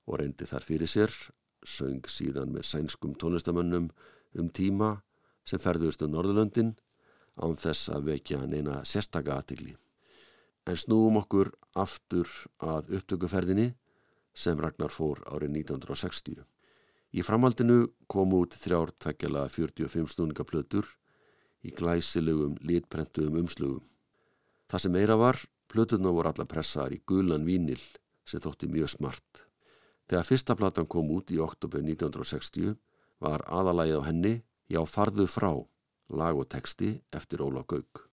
og 0.08 0.16
reyndi 0.16 0.46
þar 0.48 0.64
fyrir 0.64 0.88
sér, 0.88 1.12
söng 1.68 2.08
síðan 2.08 2.54
með 2.54 2.64
sænskum 2.70 3.12
tónlistamönnum 3.20 3.90
um 4.40 4.48
tíma 4.48 5.02
sem 5.44 5.60
ferðuðust 5.60 6.06
um 6.06 6.14
Norðurlöndin 6.14 6.72
án 7.36 7.60
þess 7.60 7.92
að 7.92 8.08
vekja 8.08 8.40
hann 8.40 8.56
eina 8.56 8.78
sérstaka 8.88 9.36
aðtigli. 9.36 9.76
En 10.64 10.80
snúum 10.80 11.20
okkur 11.20 11.52
aftur 11.76 12.32
að 12.64 12.96
upptökuferðinni 12.96 13.74
sem 14.32 14.56
Ragnar 14.56 14.96
fór 14.96 15.20
árið 15.28 15.58
1960. 15.60 16.40
Í 17.12 17.20
framhaldinu 17.20 17.82
kom 18.08 18.32
út 18.40 18.56
þrjár 18.56 18.96
tveggjala 18.96 19.44
45 19.52 20.16
snúningaplötur 20.16 20.88
í 21.68 21.76
glæsilegum 21.76 22.56
litprentuðum 22.64 23.42
umslugum. 23.44 23.91
Það 24.72 24.80
sem 24.80 24.94
meira 24.96 25.16
var, 25.20 25.36
plöturna 25.68 26.08
voru 26.16 26.30
alla 26.30 26.46
pressaðar 26.48 26.94
í 26.96 27.02
gulan 27.04 27.42
vínil 27.44 27.80
sem 28.24 28.40
þótti 28.40 28.70
mjög 28.72 28.88
smart. 28.88 29.42
Þegar 30.08 30.24
fyrsta 30.24 30.54
platan 30.56 30.86
kom 30.88 31.10
út 31.12 31.28
í 31.28 31.36
oktober 31.44 31.84
1960 31.84 32.78
var 33.20 33.44
aðalægið 33.52 34.00
á 34.00 34.08
henni 34.08 34.32
Já 34.72 34.80
farðu 34.88 35.26
frá, 35.28 35.50
lag 36.08 36.38
og 36.40 36.46
texti 36.48 36.94
eftir 37.12 37.42
Óla 37.44 37.60
Gauk. 37.68 38.06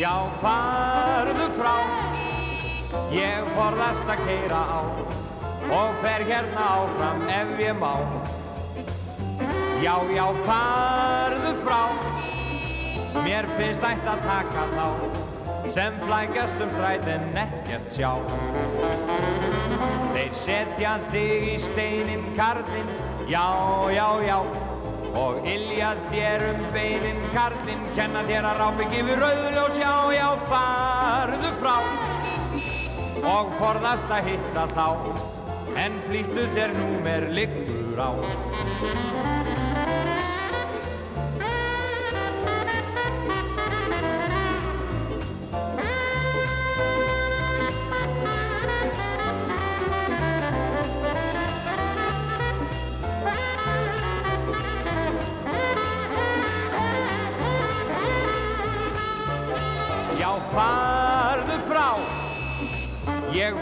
Já, 0.00 0.16
farðu 0.40 1.50
frá, 1.60 1.76
ég 3.12 3.52
forðast 3.52 4.16
að 4.16 4.24
keira 4.24 4.64
á 4.64 5.23
og 5.72 6.00
fer 6.02 6.24
hérna 6.28 6.64
áfram 6.76 7.28
ef 7.28 7.58
ég 7.60 7.76
má. 7.80 7.94
Já, 9.84 9.96
já, 10.16 10.26
farðu 10.46 11.52
frá, 11.64 11.82
mér 13.24 13.48
finnst 13.58 13.84
ætt 13.84 14.06
að 14.08 14.22
taka 14.24 14.66
þá 14.74 14.88
sem 15.72 15.96
flækjast 16.04 16.60
um 16.60 16.70
strætin 16.72 17.24
ekkert 17.40 17.96
sjá. 17.96 18.12
Þeir 20.14 20.38
setja 20.40 20.94
þig 21.12 21.48
í 21.54 21.56
steinin 21.62 22.24
karlinn, 22.38 22.90
já, 23.28 23.46
já, 23.92 24.08
já, 24.24 24.38
og 25.18 25.46
ilja 25.48 25.94
þér 26.10 26.46
um 26.52 26.64
beinin 26.74 27.20
karlinn, 27.34 27.84
kenna 27.96 28.24
þér 28.28 28.50
að 28.52 28.60
ráping 28.62 28.96
yfir 29.02 29.22
rauðljós, 29.24 29.78
já, 29.80 29.94
já, 30.16 30.26
farðu 30.52 31.54
frá. 31.62 31.76
Og 33.24 33.54
forðast 33.60 34.10
að 34.12 34.32
hitta 34.32 34.66
þá, 34.76 34.88
en 35.76 35.98
flýttu 36.06 36.46
þér 36.54 36.76
númer 36.78 37.28
liggur 37.34 37.98
á. 37.98 38.10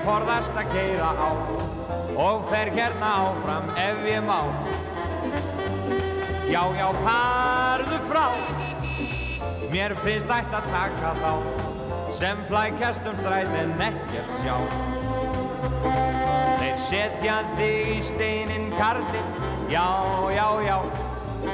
Forðast 0.07 0.57
að 0.59 0.71
keira 0.73 1.11
á. 1.15 1.31
Og 2.23 2.47
fer 2.51 2.71
hérna 2.75 3.11
áfram 3.25 3.71
ef 3.81 4.03
ég 4.09 4.25
má. 4.27 4.41
Já, 6.53 6.63
já, 6.77 6.89
farðu 7.05 8.01
frá. 8.11 8.27
Mér 9.73 9.95
finnst 10.03 10.33
ætt 10.37 10.53
að 10.53 10.67
taka 10.75 11.15
þá 11.23 11.33
sem 12.13 12.43
flækjast 12.51 13.07
um 13.09 13.17
stræðin 13.23 13.73
ekkert 13.87 14.35
sjá. 14.43 14.57
Þeir 16.61 16.85
setja 16.91 17.39
þig 17.57 17.95
í 17.95 17.99
steinin 18.05 18.69
karlinn, 18.77 19.33
já, 19.73 19.89
já, 20.37 20.47
já. 20.69 20.79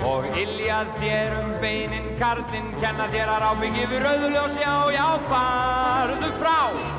Og 0.04 0.26
iljað 0.37 0.90
þér 0.98 1.37
um 1.38 1.54
beinin. 1.62 2.11
Karlinn, 2.18 2.72
kenna 2.82 3.06
þér 3.12 3.30
að 3.37 3.44
rábyggi 3.44 3.87
við 3.92 4.02
rauðuljós, 4.02 4.58
já, 4.58 4.74
já, 4.98 5.06
farðu 5.30 6.32
frá 6.42 6.97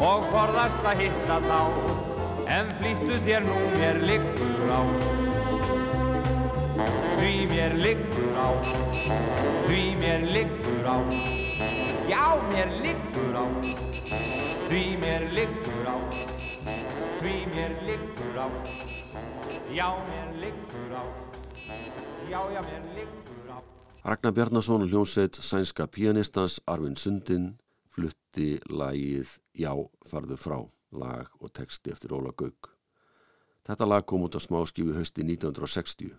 og 0.00 0.26
forðast 0.32 0.86
að 0.90 1.02
hitta 1.04 1.36
þá 1.44 1.60
en 2.56 2.70
flýttu 2.80 3.18
þér 3.26 3.46
nú 3.46 3.58
mér 3.76 4.00
liggur 4.10 4.72
á. 4.72 4.82
Því 7.20 7.34
mér 7.52 7.76
liggur 7.84 8.38
á 8.40 8.48
því 9.68 9.82
mér 10.00 10.26
liggur 10.34 10.88
á. 10.88 10.98
Já, 12.10 12.26
mér 12.50 12.74
liggur 12.84 13.36
á 13.36 13.46
því 14.68 14.84
mér 15.04 15.28
liggur 15.36 15.86
á. 15.86 15.96
Því 17.20 17.34
mér 17.54 17.76
liggur 17.84 18.40
á 18.40 18.48
já, 19.74 19.88
mér 20.08 20.28
liggur 20.40 20.92
á. 20.96 21.04
Já, 22.30 22.40
já, 22.54 22.60
mér 22.62 22.82
liggur 22.96 23.50
á. 23.50 23.58
Ragnar 24.04 24.32
Bjarnason 24.32 24.82
og 24.82 24.88
hljómsveit 24.88 25.36
sænska 25.36 25.86
pianistans 25.86 26.60
Arvin 26.66 26.96
Sundin 26.96 27.58
flutti 28.00 28.56
lagið 28.72 29.36
Já, 29.52 29.74
farðu 30.08 30.38
frá, 30.40 30.58
lag 30.96 31.28
og 31.40 31.52
texti 31.52 31.92
eftir 31.92 32.14
Óla 32.16 32.32
Gaug. 32.32 32.70
Þetta 33.68 33.88
lag 33.88 34.06
kom 34.08 34.24
út 34.24 34.34
á 34.34 34.40
smáskifu 34.40 34.96
hösti 34.96 35.22
1960. 35.26 36.14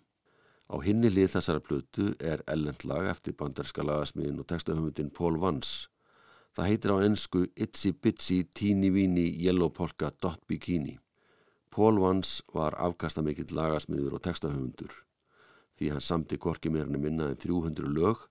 Á 0.71 0.75
hinni 0.85 1.09
lið 1.09 1.33
þessara 1.33 1.63
plötu 1.65 2.11
er 2.21 2.45
ellend 2.47 2.85
lag 2.85 3.09
eftir 3.09 3.33
banderska 3.35 3.83
lagasmiðin 3.83 4.39
og 4.39 4.47
textahöfundin 4.51 5.11
Paul 5.11 5.39
Vance. 5.41 5.89
Það 6.53 6.69
heitir 6.69 6.93
á 6.93 6.97
ennsku 7.01 7.45
Itsy 7.55 7.95
Bitsy 7.97 8.43
Teeny 8.45 8.91
Weeny 8.93 9.31
Yellow 9.31 9.73
Polka 9.73 10.11
Dot 10.21 10.45
Bikini. 10.47 10.99
Paul 11.71 11.97
Vance 12.03 12.43
var 12.53 12.77
afkastamikill 12.77 13.55
lagasmiður 13.55 14.19
og 14.19 14.27
textahöfundur 14.27 15.01
því 15.81 15.95
hann 15.95 16.03
samti 16.05 16.37
korki 16.37 16.69
meirinu 16.69 16.99
minna 17.01 17.31
en 17.31 17.39
300 17.41 17.89
lög 17.89 18.27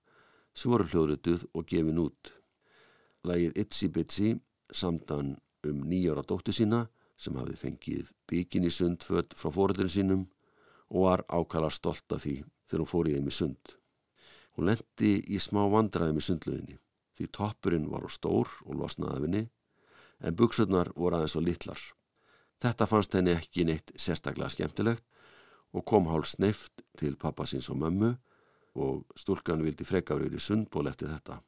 sem 0.55 0.71
voru 0.71 0.85
hljóðrituð 0.87 1.49
og 1.51 1.65
gefin 1.67 1.99
út. 1.99 2.31
Lægið 3.27 3.57
Itsy 3.61 3.87
Bitsy 3.93 4.29
samtan 4.73 5.35
um 5.67 5.83
nýjára 5.85 6.23
dóttu 6.25 6.53
sína 6.55 6.87
sem 7.21 7.35
hafði 7.37 7.57
fengið 7.59 8.13
bygin 8.29 8.65
í 8.65 8.71
sundfödd 8.73 9.35
frá 9.37 9.51
fóröldurinn 9.53 9.93
sínum 9.93 10.23
og 10.89 11.05
var 11.05 11.23
ákala 11.29 11.69
stolt 11.69 12.15
af 12.15 12.23
því 12.25 12.39
þegar 12.65 12.81
hún 12.81 12.91
fór 12.93 13.09
í 13.09 13.15
þeim 13.17 13.29
í 13.29 13.35
sund. 13.35 13.75
Hún 14.57 14.71
lendi 14.71 15.11
í 15.29 15.39
smá 15.39 15.61
vandraði 15.69 16.15
með 16.17 16.27
sundluðinni 16.27 16.79
því 17.17 17.29
toppurinn 17.37 17.89
var 17.91 18.07
á 18.07 18.09
stór 18.09 18.49
og 18.65 18.79
losnaði 18.79 19.17
af 19.17 19.25
henni 19.27 19.43
en 20.21 20.37
buksurnar 20.37 20.91
voru 20.95 21.19
aðeins 21.19 21.37
á 21.37 21.41
litlar. 21.45 21.81
Þetta 22.61 22.89
fannst 22.89 23.15
henni 23.17 23.35
ekki 23.35 23.65
neitt 23.69 23.93
sérstaklega 23.97 24.49
skemmtilegt 24.53 25.05
og 25.77 25.85
kom 25.85 26.09
hálf 26.09 26.33
sneift 26.33 26.83
til 26.97 27.15
pappa 27.21 27.45
síns 27.45 27.69
og 27.69 27.79
mömmu 27.81 28.11
og 28.81 29.05
stúlkan 29.19 29.63
vildi 29.65 29.85
frekafrið 29.85 30.37
í 30.37 30.41
sundból 30.41 30.87
eftir 30.89 31.11
þetta. 31.13 31.41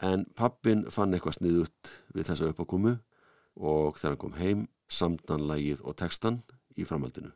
En 0.00 0.24
pappin 0.36 0.86
fann 0.88 1.12
eitthvað 1.12 1.36
sniðut 1.36 1.90
við 2.14 2.30
þessa 2.30 2.50
uppákomu 2.52 2.94
og 3.60 3.98
þegar 4.00 4.14
hann 4.14 4.22
kom 4.22 4.36
heim 4.38 4.62
samtan 4.88 5.44
lagið 5.48 5.82
og 5.84 5.96
textan 6.00 6.40
í 6.76 6.86
framhaldinu. 6.88 7.32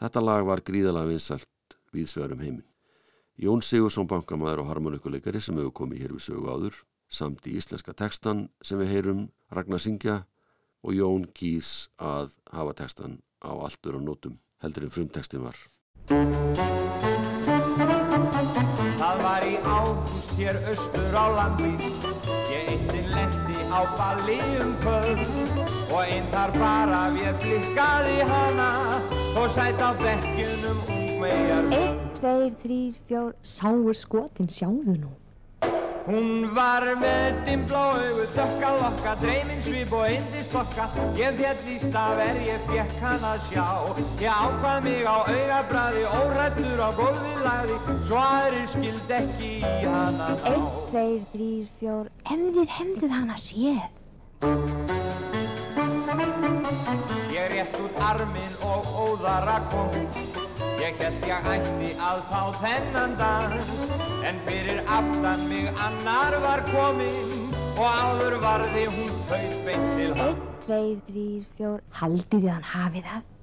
Þetta 0.00 0.22
lag 0.24 0.46
var 0.48 0.64
gríðalega 0.66 1.12
vinsalt 1.12 1.76
við 1.94 2.10
svegarum 2.10 2.42
heiminn. 2.42 2.66
Jón 3.38 3.62
Sigursson 3.62 4.10
bankamæður 4.10 4.64
og 4.64 4.70
harmonikuleikari 4.70 5.40
sem 5.42 5.56
hefur 5.58 5.74
komið 5.82 6.04
hér 6.04 6.16
við 6.16 6.26
sögu 6.26 6.50
áður 6.50 6.82
samt 7.14 7.46
í 7.46 7.54
íslenska 7.58 7.94
textan 7.94 8.48
sem 8.62 8.78
við 8.80 8.92
heyrum 8.94 9.24
Ragnar 9.54 9.82
syngja 9.82 10.24
og 10.82 10.94
Jón 10.98 11.28
kýs 11.34 11.90
að 11.98 12.34
hafa 12.50 12.74
textan 12.82 13.20
á 13.42 13.54
alltur 13.54 13.98
og 14.00 14.06
nótum 14.06 14.38
heldur 14.62 14.88
en 14.88 14.94
frumtekstin 14.94 15.44
var. 15.46 15.56
Það 18.98 19.24
var 19.24 19.46
í 19.46 19.56
ágúst 19.62 20.23
hér 20.36 20.56
austur 20.68 21.14
á 21.14 21.26
landi 21.36 21.72
Ég 22.50 22.68
eitt 22.72 22.86
sinn 22.90 23.08
lendi 23.14 23.58
á 23.70 23.80
balli 23.98 24.38
um 24.62 24.72
kvöld 24.82 25.24
Og 25.94 26.00
einn 26.02 26.30
þar 26.32 26.54
bara 26.58 27.02
við 27.16 27.34
blikkaði 27.42 28.16
hana 28.30 28.70
Og 29.40 29.50
sætt 29.56 29.82
á 29.82 29.90
bekkjunum 30.02 30.80
ungmegar 30.86 31.68
Einn, 31.80 32.00
tveir, 32.18 32.54
þrýr, 32.62 32.96
fjór, 33.08 33.34
sáu 33.42 33.92
skotin, 33.94 34.50
sjáðu 34.50 34.96
nú. 34.98 35.12
Hún 36.04 36.50
var 36.52 36.84
með 37.00 37.38
dimbla 37.46 37.82
augu, 37.96 38.26
dökka 38.34 38.72
lokka, 38.76 39.14
dreyminn 39.22 39.62
svip 39.64 39.92
og 39.96 40.04
indistokka 40.12 40.84
Ég 41.16 41.38
fjall 41.38 41.70
í 41.72 41.76
staf 41.80 42.20
er 42.20 42.40
ég 42.44 42.66
fjekk 42.68 42.98
hann 43.00 43.24
að 43.24 43.38
sjá. 43.46 43.64
Ég 44.20 44.28
ákvað 44.28 44.84
mig 44.84 45.08
á 45.08 45.16
augabræði, 45.24 46.04
órættur 46.20 46.84
á 46.84 46.90
gólfið 47.00 47.40
lagði. 47.46 47.80
Svo 48.04 48.20
aðrir 48.20 48.68
skild 48.74 49.16
ekki 49.16 49.50
í 49.64 49.88
hana 49.88 50.28
ná. 50.28 50.46
Einn, 50.52 50.70
tveir, 50.92 51.20
þrýr, 51.32 51.66
fjór, 51.80 52.14
hefðið, 52.28 52.78
hefðið 52.78 53.18
hana 53.18 53.40
séð. 53.40 53.84
Ég 57.32 57.52
rétt 57.56 57.80
út 57.80 58.02
arminn 58.12 58.58
og 58.60 58.96
óðara 59.08 59.62
kom 59.72 60.43
Ég 60.82 60.96
held 61.00 61.26
ég 61.28 61.50
ætti 61.54 61.90
að 62.02 62.22
fá 62.30 62.40
þennan 62.62 63.14
dans 63.20 63.70
En 64.26 64.40
fyrir 64.48 64.80
aftan 64.98 65.46
mig 65.50 65.68
annar 65.86 66.38
var 66.44 66.64
kominn 66.72 67.54
Og 67.74 67.84
áður 67.84 68.40
varði 68.42 68.88
hún 68.96 69.14
þauð 69.30 69.54
beint 69.68 69.94
til 69.98 70.10
hann 70.18 70.34
Einn, 70.34 70.42
tveir, 70.64 70.98
þrýr, 71.08 71.46
fjór, 71.58 71.80
haldið 72.00 72.44
þið 72.44 72.52
hann 72.54 72.68
hafið 72.72 73.08
það. 73.10 73.33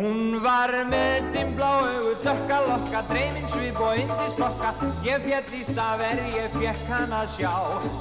Hún 0.00 0.38
var 0.40 0.70
með 0.88 1.26
dimbla 1.34 1.68
augu, 1.84 2.12
dökka 2.24 2.58
lokka, 2.64 3.02
dreyminn 3.10 3.48
svip 3.52 3.80
og 3.84 3.98
indistokka 4.00 4.70
Ég 5.04 5.26
fjall 5.26 5.50
í 5.58 5.60
staf 5.66 6.00
er 6.06 6.22
ég 6.32 6.54
fekk 6.54 6.86
hann 6.88 7.12
að 7.18 7.26
sjá. 7.34 7.52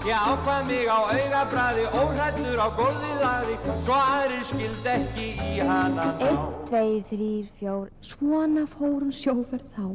Ég 0.08 0.16
ákvað 0.16 0.70
mig 0.70 0.88
á 0.88 1.00
augabræði, 1.12 1.84
óhrættur 2.00 2.64
á 2.64 2.68
gólfið 2.80 3.18
lagði. 3.20 3.58
Svo 3.84 3.98
aðrir 4.00 4.46
skild 4.48 4.90
ekki 4.94 5.28
í 5.44 5.60
hana 5.60 6.08
ná. 6.16 6.30
Einn, 6.30 6.42
tveir, 6.70 7.04
þrýr, 7.12 7.46
fjór, 7.60 7.88
svona 8.14 8.64
fór 8.78 9.00
hún 9.04 9.12
sjóferð 9.20 9.68
þá. 9.76 9.88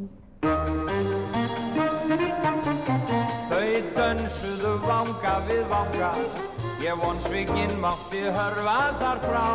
Þau 3.49 3.71
dönsuðu 3.97 4.75
vanga 4.85 5.39
við 5.49 5.65
vanga 5.73 6.13
Ég 6.85 6.93
vonsvikinn 7.01 7.79
mátti 7.81 8.19
hörfa 8.29 8.81
þar 8.99 9.19
frá. 9.23 9.45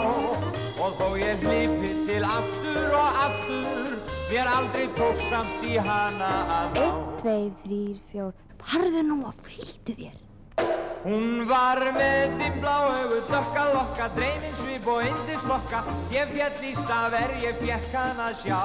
Og 0.83 0.97
þó 0.99 1.11
ég 1.21 1.45
hlipi 1.45 1.91
til 2.09 2.25
aftur 2.27 2.97
og 2.99 3.19
aftur 3.25 3.93
Mér 4.31 4.51
aldrei 4.51 4.89
tók 4.99 5.21
samt 5.29 5.63
í 5.63 5.77
hana 5.79 6.31
að 6.57 6.75
ná. 6.75 6.81
Einn, 6.83 7.05
tveir, 7.21 7.53
þrýr, 7.63 8.01
fjór, 8.11 8.35
farðu 8.65 9.05
nú 9.07 9.21
og 9.31 9.39
flýttu 9.47 9.95
þér. 10.01 10.19
Hún 11.05 11.47
var 11.47 11.81
með 11.95 12.35
dimbla 12.41 12.75
augu, 12.89 13.23
dökka 13.31 13.65
lokka, 13.77 14.11
dreyminn 14.19 14.59
svip 14.59 14.91
og 14.91 15.07
indistokka 15.07 15.85
Ég 16.13 16.35
fjall 16.35 16.67
í 16.67 16.75
staf 16.83 17.15
er 17.21 17.37
ég 17.47 17.63
fjekk 17.63 17.95
hann 17.95 18.23
að 18.27 18.39
sjá. 18.43 18.61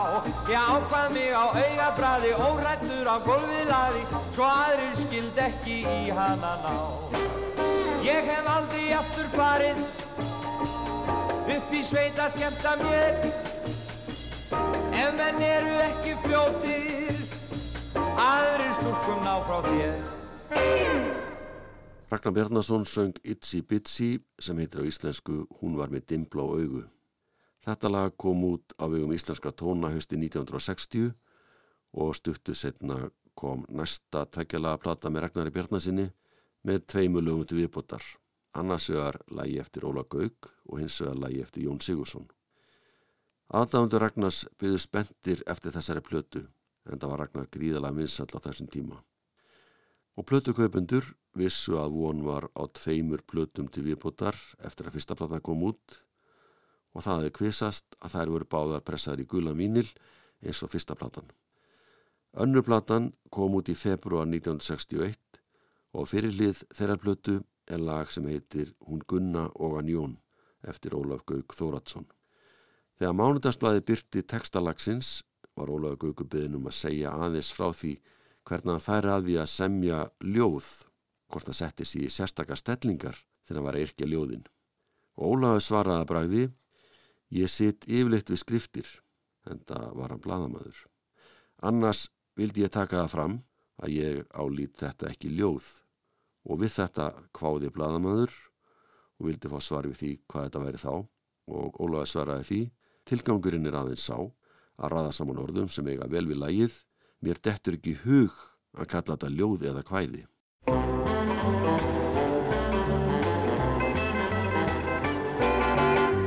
Ég 0.50 0.74
ákvað 0.74 1.16
mig 1.20 1.38
á 1.38 1.46
augabræði, 1.54 2.34
órættur 2.50 3.14
á 3.14 3.18
gólfið 3.30 3.66
laði 3.70 4.06
Svo 4.34 4.50
aðrir 4.50 5.02
skild 5.06 5.42
ekki 5.50 5.82
í 5.86 6.14
hana 6.18 6.58
ná 6.66 6.76
Ég 8.06 8.28
hef 8.30 8.46
aldrei 8.46 8.92
aftur 8.94 9.30
farið 9.34 9.80
upp 11.56 11.72
í 11.74 11.80
sveit 11.82 12.20
að 12.22 12.36
skemmta 12.36 12.74
mér 12.78 13.16
Ef 14.94 15.16
menn 15.18 15.40
eru 15.42 15.72
ekki 15.82 16.12
fljótir, 16.22 17.16
aðrir 17.98 18.76
stúlkum 18.78 19.24
ná 19.26 19.32
frá 19.48 19.58
þér 19.66 19.96
Ragnar 22.12 22.36
Bjarnason 22.36 22.86
söng 22.86 23.18
Itsy 23.26 23.64
Bitsy 23.66 24.10
sem 24.38 24.62
heitir 24.62 24.84
á 24.86 24.90
íslensku 24.90 25.40
Hún 25.58 25.74
var 25.80 25.90
með 25.90 26.06
dimbla 26.12 26.46
á 26.46 26.48
augu. 26.62 26.84
Þetta 27.66 27.90
lag 27.90 28.14
kom 28.22 28.44
út 28.52 28.76
á 28.78 28.86
vegum 28.86 29.16
íslenska 29.18 29.50
tóna 29.50 29.90
hösti 29.90 30.20
1960 30.22 31.10
og 31.98 32.14
stuttu 32.22 32.54
setna 32.54 33.10
kom 33.34 33.66
næsta 33.66 34.28
tveggjalaga 34.30 34.84
plata 34.86 35.10
með 35.10 35.26
Ragnari 35.26 35.56
Bjarnasinni 35.58 36.06
með 36.66 36.86
tveimu 36.90 37.22
lögum 37.22 37.46
til 37.46 37.60
viðbótar. 37.62 38.04
Annars 38.58 38.90
vegar 38.90 39.20
lagi 39.30 39.60
eftir 39.62 39.86
Óla 39.86 40.06
Gaug 40.10 40.50
og 40.66 40.80
hins 40.82 40.98
vegar 41.02 41.20
lagi 41.22 41.42
eftir 41.44 41.66
Jón 41.68 41.82
Sigursson. 41.84 42.26
Aðdáðundur 43.54 44.02
Ragnars 44.02 44.46
byggðu 44.58 44.80
spendir 44.82 45.44
eftir 45.46 45.76
þessari 45.76 46.02
plötu 46.02 46.42
en 46.90 47.02
það 47.02 47.12
var 47.12 47.22
Ragnar 47.22 47.52
gríðalega 47.54 47.98
vinsall 48.00 48.32
á 48.34 48.40
þessum 48.42 48.70
tíma. 48.72 48.98
Og 50.16 50.26
plötukaupendur 50.26 51.12
vissu 51.38 51.78
að 51.78 51.98
von 52.00 52.24
var 52.26 52.48
á 52.56 52.64
tveimur 52.74 53.22
plötum 53.28 53.68
til 53.70 53.84
viðbútar 53.86 54.38
eftir 54.66 54.88
að 54.88 54.98
fyrsta 54.98 55.18
platan 55.20 55.44
kom 55.46 55.66
út 55.68 56.00
og 56.96 57.04
það 57.04 57.20
hefði 57.20 57.34
kvisast 57.38 57.98
að 58.00 58.16
þær 58.16 58.32
voru 58.34 58.50
báðar 58.56 58.86
pressaður 58.88 59.26
í 59.26 59.30
gula 59.36 59.54
mínil 59.54 59.90
eins 60.42 60.64
og 60.64 60.72
fyrsta 60.72 60.96
platan. 60.96 61.28
Önnur 62.36 62.64
platan 62.68 63.12
kom 63.32 63.60
út 63.60 63.70
í 63.72 63.76
februar 63.80 64.26
1961 64.28 65.20
og 65.96 66.10
fyrirlið 66.12 66.64
þeirra 66.76 66.98
plötu 67.00 67.40
er 67.72 67.82
lag 67.82 68.12
sem 68.12 68.28
heitir 68.30 68.74
Hún 68.86 69.04
Gunna 69.08 69.48
og 69.56 69.78
Anjón 69.80 70.18
eftir 70.68 70.96
Ólaf 70.98 71.24
Gauk 71.26 71.56
Þóratsson. 71.56 72.08
Þegar 73.00 73.16
mánudagsblæði 73.20 73.86
byrti 73.88 74.24
textalagsins 74.28 75.22
var 75.56 75.72
Ólaf 75.72 75.98
Gauku 76.02 76.26
byggðin 76.26 76.60
um 76.60 76.68
að 76.70 76.78
segja 76.80 77.14
aðeins 77.16 77.52
frá 77.56 77.72
því 77.72 77.96
hvernig 78.46 78.76
hann 78.76 78.84
færi 78.84 79.12
að 79.14 79.30
því 79.30 79.38
að 79.42 79.54
semja 79.54 80.02
ljóð 80.24 80.68
hvort 81.32 81.50
það 81.50 81.60
setti 81.62 81.88
sér 81.90 82.06
í 82.06 82.12
sérstakar 82.14 82.60
stellingar 82.60 83.18
þegar 83.48 83.60
hann 83.60 83.68
var 83.68 83.80
að 83.80 83.88
yrkja 83.88 84.10
ljóðin. 84.12 84.46
Og 85.16 85.36
Ólaf 85.36 85.64
svaraði 85.64 86.04
að 86.04 86.12
bræði 86.12 86.46
Ég 87.34 87.50
sitt 87.50 87.88
yfirleitt 87.90 88.30
við 88.30 88.40
skriftir 88.44 88.90
en 89.50 89.60
það 89.66 89.88
var 89.98 90.14
hann 90.14 90.22
bladamæður. 90.22 90.78
Annars 91.66 92.06
vildi 92.38 92.64
ég 92.64 92.74
taka 92.74 93.02
það 93.02 93.12
fram 93.16 93.40
að 93.82 93.96
ég 93.96 94.22
álít 94.32 94.78
þetta 94.80 95.10
ekki 95.10 95.34
ljóð 95.34 95.66
og 96.46 96.62
við 96.62 96.76
þetta 96.78 97.10
kváði 97.36 97.72
bladamæður 97.74 98.34
og 99.20 99.30
vildi 99.30 99.52
fá 99.52 99.60
svar 99.64 99.88
við 99.90 100.00
því 100.02 100.12
hvað 100.30 100.48
þetta 100.48 100.64
væri 100.66 100.82
þá. 100.82 100.94
Og 101.46 101.78
Ólaf 101.82 102.10
svaraði 102.10 102.48
því 102.50 102.62
tilgangurinn 103.06 103.70
er 103.70 103.78
aðeins 103.80 104.06
sá 104.10 104.18
að 104.18 104.92
raða 104.92 105.12
saman 105.16 105.42
orðum 105.42 105.70
sem 105.72 105.88
eiga 105.88 106.08
vel 106.10 106.26
við 106.30 106.42
lægið 106.42 106.80
mér 107.26 107.42
dettur 107.42 107.78
ekki 107.78 107.98
hug 108.04 108.34
að 108.76 108.90
kalla 108.92 109.16
þetta 109.16 109.30
ljóð 109.34 109.68
eða 109.72 109.84
kvæði. 109.88 110.26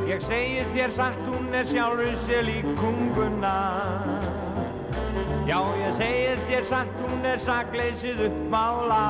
Ég 0.09 0.24
segi 0.24 0.62
þér 0.72 0.94
sagt 0.94 1.26
hún 1.28 1.52
er 1.54 1.66
sjálfur 1.68 2.16
sér 2.24 2.46
líkunguna 2.48 3.57
Já, 5.48 5.61
ég 5.81 5.94
segi 5.96 6.33
þér 6.48 6.64
sagt 6.68 6.98
hún 7.04 7.24
er 7.28 7.40
sakleysið 7.40 8.24
uppmála 8.26 9.04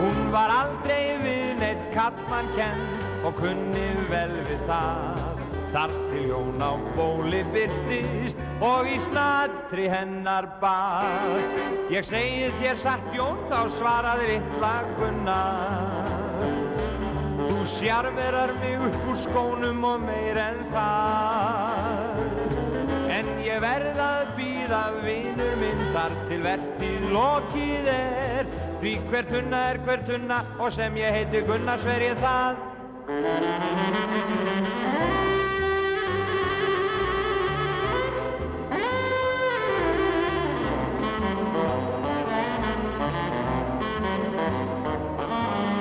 Hún 0.00 0.30
var 0.32 0.48
aldrei 0.48 1.18
við 1.20 1.58
neitt 1.60 1.82
kattmann 1.92 2.48
kenn 2.54 2.84
og 3.28 3.34
kunni 3.36 3.88
vel 4.08 4.32
við 4.48 4.62
það. 4.68 5.26
Þar 5.70 5.92
til 6.10 6.22
jón 6.26 6.62
á 6.64 6.72
bóli 6.96 7.44
byrtist 7.52 8.40
og 8.64 8.88
í 8.90 8.96
snadri 9.04 9.86
hennar 9.92 10.48
bar. 10.62 11.36
Ég 11.92 12.06
segi 12.08 12.48
þér 12.58 12.80
sagt 12.80 13.12
jón 13.14 13.38
þá 13.52 13.60
svaraði 13.76 14.32
vittla 14.32 14.72
gunnar. 14.96 16.10
Þú 17.38 17.68
sjarverar 17.76 18.56
mig 18.62 18.80
upp 18.88 19.06
úr 19.12 19.20
skónum 19.20 19.84
og 19.92 20.02
meir 20.08 20.40
en 20.48 20.64
það 20.72 22.20
En 23.10 23.26
ég 23.44 23.58
verð 23.60 23.98
að 24.00 24.28
býða 24.38 24.82
vinur 25.04 25.56
minn 25.60 25.80
þar 25.92 26.14
til 26.30 26.38
vertið 26.46 27.08
lokið 27.12 27.90
er 27.92 28.29
Því 28.80 28.94
hver 29.10 29.26
tunna 29.28 29.58
er 29.70 29.78
hver 29.84 30.00
tunna 30.08 30.36
og 30.56 30.70
sem 30.72 30.94
ég 30.96 31.12
heiti 31.12 31.42
Gunnar 31.44 31.76
sver 31.82 32.00
ég 32.00 32.16
það. 32.16 32.60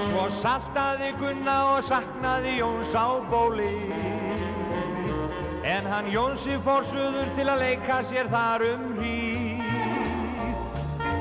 Svo 0.10 0.26
saltaði 0.42 1.14
Gunna 1.22 1.56
og 1.78 1.88
saknaði 1.88 2.58
Jóns 2.60 2.92
á 3.00 3.08
bóli. 3.32 3.72
En 5.64 5.88
hann 5.88 6.12
Jónsi 6.12 6.60
fór 6.68 6.84
suður 6.84 7.32
til 7.40 7.48
að 7.48 7.64
leika 7.64 8.04
sér 8.04 8.28
þar 8.28 8.68
um 8.74 8.86
hríð 9.00 9.19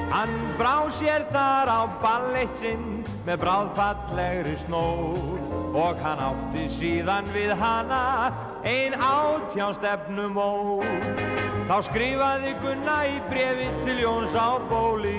Hann 0.09 0.33
brá 0.57 0.89
sér 0.95 1.27
þar 1.33 1.69
á 1.69 1.81
ballett 2.03 2.55
sinn 2.57 3.03
með 3.27 3.43
bráðfallegri 3.45 4.57
snót 4.63 5.57
Og 5.77 5.99
hann 6.01 6.23
átti 6.31 6.65
síðan 6.73 7.29
við 7.35 7.53
hana 7.61 8.33
ein 8.65 8.97
átjánstefnum 8.97 10.39
ót 10.41 11.27
Þá 11.69 11.77
skrifaði 11.85 12.55
Gunna 12.63 12.97
í 13.05 13.19
brefi 13.29 13.67
til 13.85 13.99
Jóns 14.01 14.33
á 14.33 14.57
bóli. 14.71 15.19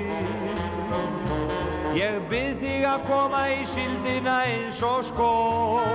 Ég 1.94 2.18
byrð 2.32 2.64
þig 2.64 2.88
að 2.90 3.04
koma 3.06 3.44
í 3.54 3.60
síldina 3.70 4.40
eins 4.50 4.80
og 4.86 5.04
skóð 5.06 5.86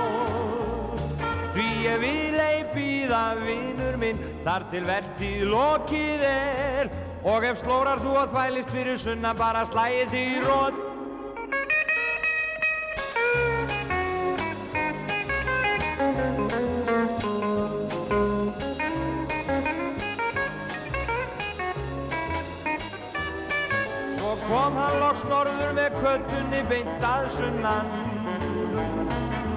Því 1.57 1.67
ég 1.83 1.99
vil 2.05 2.39
ei 2.39 2.63
býða 2.71 3.25
vinnur 3.41 3.99
minn 3.99 4.23
þar 4.45 4.69
til 4.71 4.83
vertið 4.87 5.43
lokið 5.51 6.25
er 6.29 6.95
Og 7.25 7.41
ef 7.41 7.57
slórar 7.57 7.97
þú 8.03 8.11
að 8.21 8.33
þvælist 8.35 8.69
fyrir 8.69 8.99
sunna 9.01 9.31
bara 9.33 9.63
slæði 9.65 10.03
þig 10.11 10.27
í 10.29 10.41
rót 10.45 10.75
Svo 24.19 24.35
kom 24.45 24.77
hann 24.77 24.99
loks 25.01 25.25
norður 25.25 25.73
með 25.79 25.97
köttunni 26.03 26.61
beint 26.69 27.09
að 27.09 27.27
sunnan. 27.39 27.93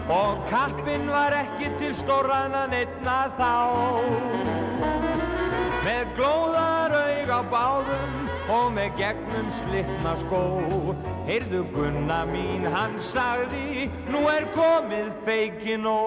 Og 0.08 0.40
kappinn 0.48 1.04
var 1.12 1.36
ekki 1.42 1.68
til 1.82 1.92
stórraðan 2.00 2.72
einna 2.80 3.20
þá. 3.36 3.52
Með 5.84 6.16
glóðar 6.16 6.78
aug 6.86 6.87
á 7.28 7.40
báðum 7.52 8.16
og 8.52 8.72
með 8.76 8.98
gegnum 8.98 9.48
slittna 9.52 10.14
skó. 10.24 10.42
Heyrðu 11.28 11.62
Gunna 11.74 12.22
mín, 12.32 12.66
hann 12.72 12.96
sagði, 13.00 13.88
nú 14.08 14.24
er 14.32 14.48
komið 14.56 15.12
feikin 15.28 15.86
ó 15.88 16.00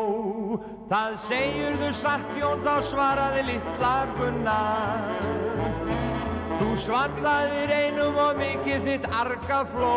Það 0.92 1.14
segir 1.24 1.78
þú 1.80 1.90
satt 1.96 2.32
Jón, 2.36 2.66
þá 2.66 2.74
svaraði 2.84 3.46
litla 3.48 3.94
Gunna. 4.18 4.58
Þú 6.62 6.74
svandlaðir 6.84 7.72
einum 7.74 8.18
og 8.22 8.36
mikið 8.38 8.84
þitt 8.86 9.08
arga 9.18 9.62
fló 9.72 9.96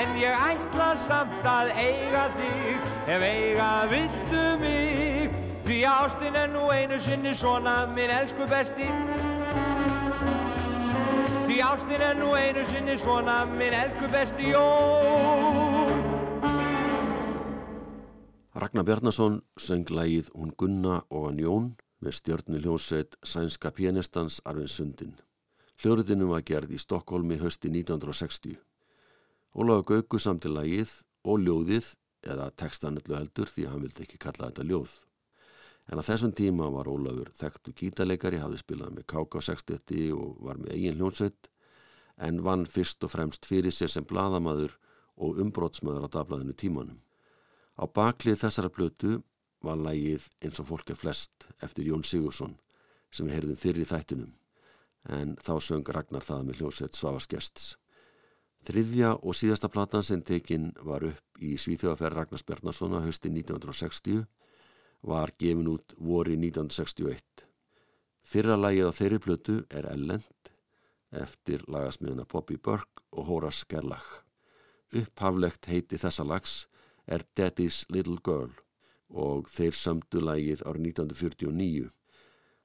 En 0.00 0.14
ég 0.20 0.46
ætla 0.46 0.88
samt 1.02 1.44
að 1.50 1.74
eiga 1.76 2.24
þig 2.38 2.92
ef 3.16 3.26
eiga 3.26 3.70
viltu 3.90 4.44
mig 4.62 4.79
Því 5.70 5.84
ástin 5.86 6.34
er 6.34 6.48
nú 6.50 6.64
einu 6.74 6.96
sinni 6.98 7.30
svona 7.30 7.86
minn 7.94 8.10
elsku 8.10 8.42
besti 8.50 8.86
Því 11.46 11.58
ástin 11.62 12.00
er 12.02 12.16
nú 12.18 12.32
einu 12.34 12.64
sinni 12.66 12.96
svona 12.98 13.36
minn 13.52 13.76
elsku 13.78 14.08
besti 14.10 14.48
Jón 14.50 16.00
Ragnar 18.58 18.82
Bjarnason 18.88 19.36
söng 19.54 19.92
lægið 19.94 20.32
Hún 20.34 20.50
Gunna 20.58 20.96
og 21.06 21.28
hann 21.28 21.38
Jón 21.38 21.68
með 22.02 22.16
stjörnu 22.18 22.58
hljónsveit 22.58 23.14
sænska 23.22 23.70
pianistans 23.70 24.40
Arvin 24.44 24.66
Sundin. 24.68 25.14
Hljóruðinu 25.78 26.32
var 26.32 26.42
gerð 26.42 26.74
í 26.74 26.80
Stokkólmi 26.82 27.38
hösti 27.38 27.70
1960. 27.70 28.58
Ólaug 29.54 29.86
Gauku 29.86 30.18
samt 30.18 30.42
til 30.42 30.58
lægið 30.58 30.96
og 31.22 31.38
ljóðið 31.46 31.94
eða 32.26 32.50
textanullu 32.58 33.20
heldur 33.20 33.46
því 33.46 33.68
hann 33.70 33.86
vildi 33.86 34.08
ekki 34.08 34.18
kalla 34.18 34.50
þetta 34.50 34.66
ljóð. 34.66 34.98
En 35.90 35.98
á 35.98 36.06
þessum 36.06 36.30
tíma 36.36 36.68
var 36.70 36.86
Ólafur 36.86 37.32
þekktu 37.34 37.74
gítarleikari, 37.74 38.38
hafði 38.38 38.60
spilað 38.62 38.92
með 38.94 39.08
KK60 39.10 40.12
og 40.14 40.36
var 40.46 40.60
með 40.62 40.76
eigin 40.76 41.00
hljónsveit 41.00 41.50
en 42.20 42.42
vann 42.46 42.66
fyrst 42.68 43.02
og 43.02 43.10
fremst 43.10 43.48
fyrir 43.48 43.74
sér 43.74 43.90
sem 43.90 44.06
bladamadur 44.06 44.76
og 45.20 45.40
umbrótsmaður 45.42 46.06
á 46.06 46.08
dablaðinu 46.14 46.54
tímanum. 46.54 47.00
Á 47.80 47.84
baklið 47.90 48.42
þessara 48.44 48.70
plötu 48.70 49.18
var 49.64 49.80
lægið 49.80 50.28
eins 50.44 50.60
og 50.62 50.68
fólk 50.70 50.92
er 50.92 51.00
flest 51.00 51.48
eftir 51.64 51.88
Jón 51.90 52.04
Sigursson 52.06 52.54
sem 53.10 53.26
við 53.26 53.38
heyrðum 53.38 53.60
fyrir 53.60 53.84
í 53.84 53.90
þættinum 53.90 54.34
en 55.10 55.36
þá 55.40 55.54
söng 55.64 55.88
Ragnar 55.88 56.24
það 56.24 56.46
með 56.46 56.60
hljómsveit 56.60 56.96
Svavaskersts. 56.96 57.74
Þriðja 58.68 59.14
og 59.24 59.36
síðasta 59.36 59.70
platan 59.72 60.04
sem 60.04 60.20
tekinn 60.22 60.74
var 60.84 61.06
upp 61.08 61.40
í 61.40 61.54
Svíþjóðaferð 61.56 62.18
Ragnars 62.18 62.44
Bjarnarssonar 62.44 63.06
hösti 63.06 63.32
1960 63.32 64.26
var 65.02 65.32
gefin 65.38 65.68
út 65.70 65.94
vori 65.96 66.36
1961. 66.36 67.46
Fyrra 68.24 68.56
lægið 68.60 68.90
á 68.90 68.92
þeirri 68.94 69.20
plötu 69.24 69.56
er 69.70 69.88
Ellend 69.90 70.50
eftir 71.10 71.64
lagasmiðuna 71.66 72.26
Bobby 72.30 72.56
Burke 72.56 73.02
og 73.10 73.26
Horace 73.26 73.66
Gerlach. 73.68 74.22
Upphaflegt 74.94 75.66
heiti 75.70 75.98
þessa 75.98 76.26
lags 76.26 76.66
er 77.06 77.24
Daddy's 77.36 77.84
Little 77.90 78.20
Girl 78.22 78.52
og 79.10 79.48
þeir 79.50 79.74
sömdu 79.74 80.22
lægið 80.22 80.62
árið 80.66 80.92
1949. 80.92 81.90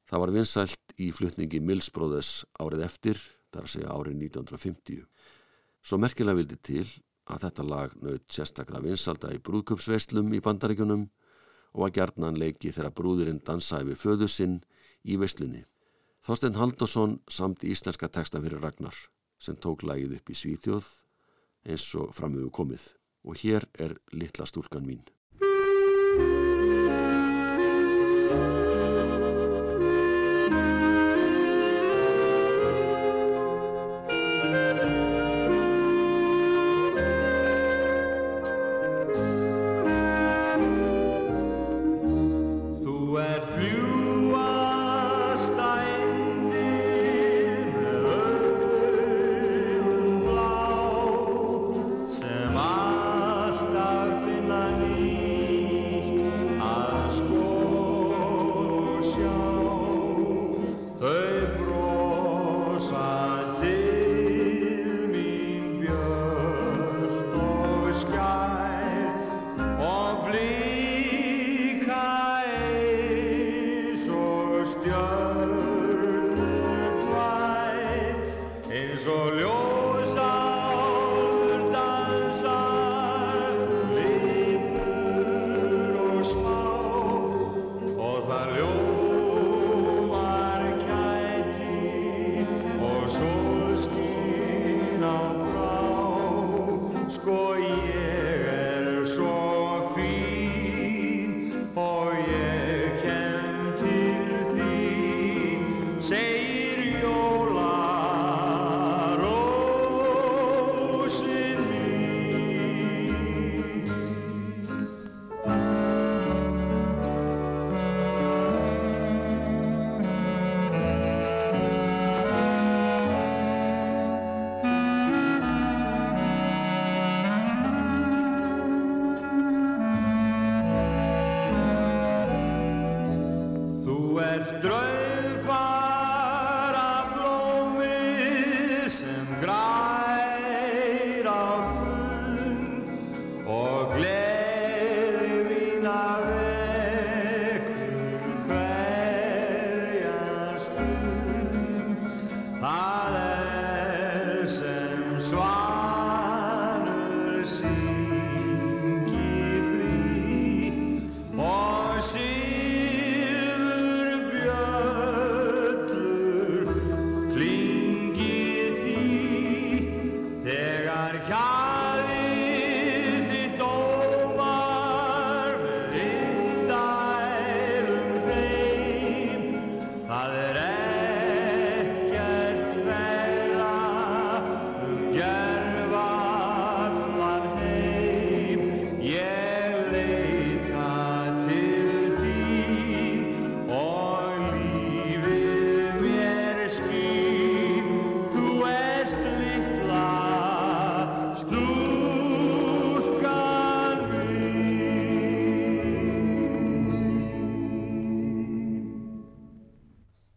Það 0.06 0.22
var 0.22 0.34
vinsælt 0.36 0.96
í 1.02 1.10
flutningi 1.16 1.62
Mills 1.62 1.90
Brothers 1.90 2.46
árið 2.62 2.86
eftir 2.86 3.22
þar 3.50 3.66
að 3.66 3.74
segja 3.74 3.96
árið 3.96 4.20
1950. 4.28 5.02
Svo 5.86 5.98
merkilega 6.02 6.38
vildi 6.42 6.58
til 6.62 6.86
að 7.26 7.48
þetta 7.48 7.66
lag 7.66 7.94
naut 8.04 8.26
sérstakra 8.30 8.82
vinsalda 8.84 9.32
í 9.34 9.42
brúðköpsveislum 9.42 10.34
í 10.38 10.42
bandaríkunum 10.46 11.08
og 11.76 11.84
var 11.84 11.96
gerðnan 11.98 12.40
leiki 12.40 12.72
þegar 12.72 12.96
brúðurinn 12.96 13.42
dansaði 13.44 13.92
við 13.92 14.02
föðu 14.02 14.30
sinn 14.32 14.60
í 15.04 15.18
veislunni. 15.20 15.66
Þorstein 16.26 16.56
Haldursson 16.58 17.20
samt 17.30 17.68
íslenska 17.68 18.08
texta 18.10 18.40
fyrir 18.42 18.64
Ragnar 18.64 18.96
sem 19.38 19.60
tók 19.60 19.84
lagið 19.84 20.16
upp 20.18 20.32
í 20.32 20.38
Svíþjóð 20.40 20.88
eins 21.68 21.90
og 22.00 22.16
framöfu 22.16 22.50
komið 22.56 22.88
og 23.28 23.44
hér 23.44 23.68
er 23.78 23.98
litla 24.16 24.48
stúlkan 24.48 24.88
mín. 24.88 25.04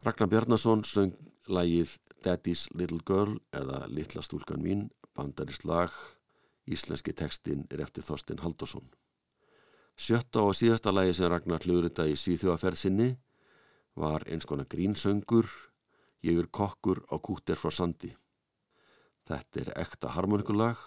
Ragnar 0.08 0.30
Bjarnason 0.32 0.80
söng 0.88 1.10
lægið 1.52 1.90
Daddy's 2.24 2.62
Little 2.72 3.02
Girl 3.04 3.34
eða 3.52 3.82
Littla 3.92 4.22
stúlkan 4.24 4.62
mín, 4.64 4.86
bandarist 5.12 5.66
lag, 5.68 5.92
íslenski 6.64 7.12
tekstinn 7.12 7.66
er 7.68 7.82
eftir 7.84 8.06
Þorstein 8.06 8.40
Haldosson. 8.40 8.86
Sjötta 10.00 10.46
og 10.48 10.56
síðasta 10.56 10.94
lægi 10.96 11.18
sem 11.18 11.28
Ragnar 11.28 11.60
hljóðrita 11.60 12.08
í 12.08 12.16
Svíþjóaferðsinni 12.16 13.10
var 14.00 14.24
eins 14.32 14.48
konar 14.48 14.70
grínsöngur, 14.72 15.44
ég 16.24 16.40
er 16.40 16.48
kokkur 16.48 17.04
á 17.12 17.20
kúter 17.20 17.60
frá 17.60 17.68
sandi. 17.68 18.14
Þetta 19.28 19.60
er 19.60 19.72
ekta 19.84 20.16
harmonikulag 20.16 20.80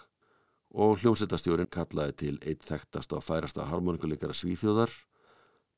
og 0.74 0.98
hljómsættastjórin 0.98 1.70
kallaði 1.70 2.18
til 2.24 2.38
eitt 2.42 2.66
þekktast 2.66 3.14
á 3.14 3.22
færasta 3.22 3.70
harmonikuleikara 3.70 4.34
Svíþjóðar 4.34 4.90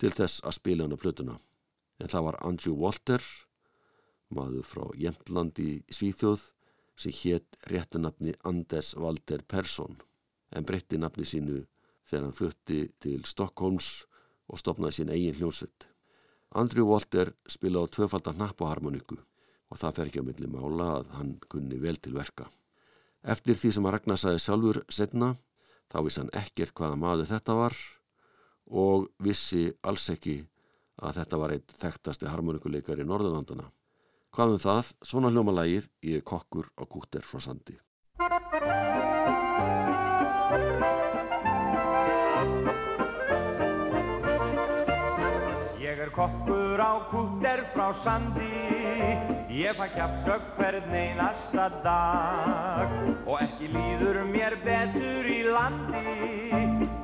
til 0.00 0.16
þess 0.16 0.40
að 0.40 0.62
spila 0.62 0.88
hann 0.88 0.96
á 0.96 1.02
plötuna 1.04 1.42
en 2.00 2.10
það 2.10 2.26
var 2.28 2.40
Andrew 2.46 2.76
Walter, 2.78 3.22
maður 4.34 4.66
frá 4.66 4.84
Jemtlandi 4.98 5.84
Svíþjóð, 5.92 6.50
sem 6.98 7.14
hétt 7.22 7.58
réttunapni 7.70 8.34
Anders 8.46 8.94
Walter 8.98 9.42
Persson, 9.46 9.96
en 10.54 10.66
breytti 10.66 10.98
nafni 10.98 11.26
sínu 11.26 11.64
þegar 12.06 12.26
hann 12.26 12.36
flutti 12.36 12.80
til 13.02 13.24
Stokkólms 13.26 14.04
og 14.50 14.60
stopnaði 14.60 15.00
sín 15.00 15.12
eigin 15.14 15.38
hljómsveit. 15.38 15.88
Andrew 16.54 16.86
Walter 16.86 17.32
spila 17.50 17.82
á 17.82 17.90
tvöfaldan 17.90 18.38
nappaharmoniku 18.38 19.16
og 19.72 19.80
það 19.80 19.96
fer 19.96 20.10
ekki 20.10 20.22
á 20.22 20.28
milli 20.28 20.50
mála 20.50 20.90
að 21.00 21.10
hann 21.18 21.32
kunni 21.50 21.80
vel 21.82 21.96
til 21.98 22.14
verka. 22.14 22.46
Eftir 23.24 23.56
því 23.58 23.72
sem 23.74 23.86
að 23.88 23.94
Ragnar 23.96 24.20
sagði 24.20 24.42
sjálfur 24.44 24.80
setna, 24.92 25.34
þá 25.90 25.98
vissi 26.04 26.20
hann 26.20 26.34
ekkert 26.36 26.74
hvaða 26.76 27.00
maður 27.00 27.30
þetta 27.32 27.56
var 27.58 27.78
og 28.70 29.08
vissi 29.24 29.70
alls 29.82 30.06
ekki 30.12 30.42
að 31.02 31.18
þetta 31.20 31.40
var 31.40 31.54
eitt 31.56 31.74
þekktasti 31.80 32.30
harmonikuleikar 32.30 33.00
í 33.02 33.08
Norðurlandana. 33.08 33.70
Hvað 34.34 34.56
um 34.56 34.62
það, 34.62 34.92
svona 35.06 35.30
hljóma 35.30 35.54
lagið 35.54 35.88
ég 36.02 36.20
er 36.20 36.26
kokkur 36.26 36.70
á 36.74 36.82
kúter 36.90 37.22
frá 37.22 37.38
sandi. 37.42 37.78
Ég 45.78 46.02
er 46.02 46.10
kokkur 46.14 46.82
á 46.82 46.92
kúter 47.10 47.62
frá 47.74 47.92
sandi 47.94 48.50
Ég 49.54 49.76
fæ 49.78 49.86
kjafsögg 49.94 50.50
hvern 50.58 50.90
einasta 50.90 51.68
dag 51.84 52.90
Og 53.22 53.38
ekki 53.38 53.70
líður 53.70 54.24
mér 54.26 54.58
betur 54.66 55.30
í 55.30 55.40
landi 55.46 56.02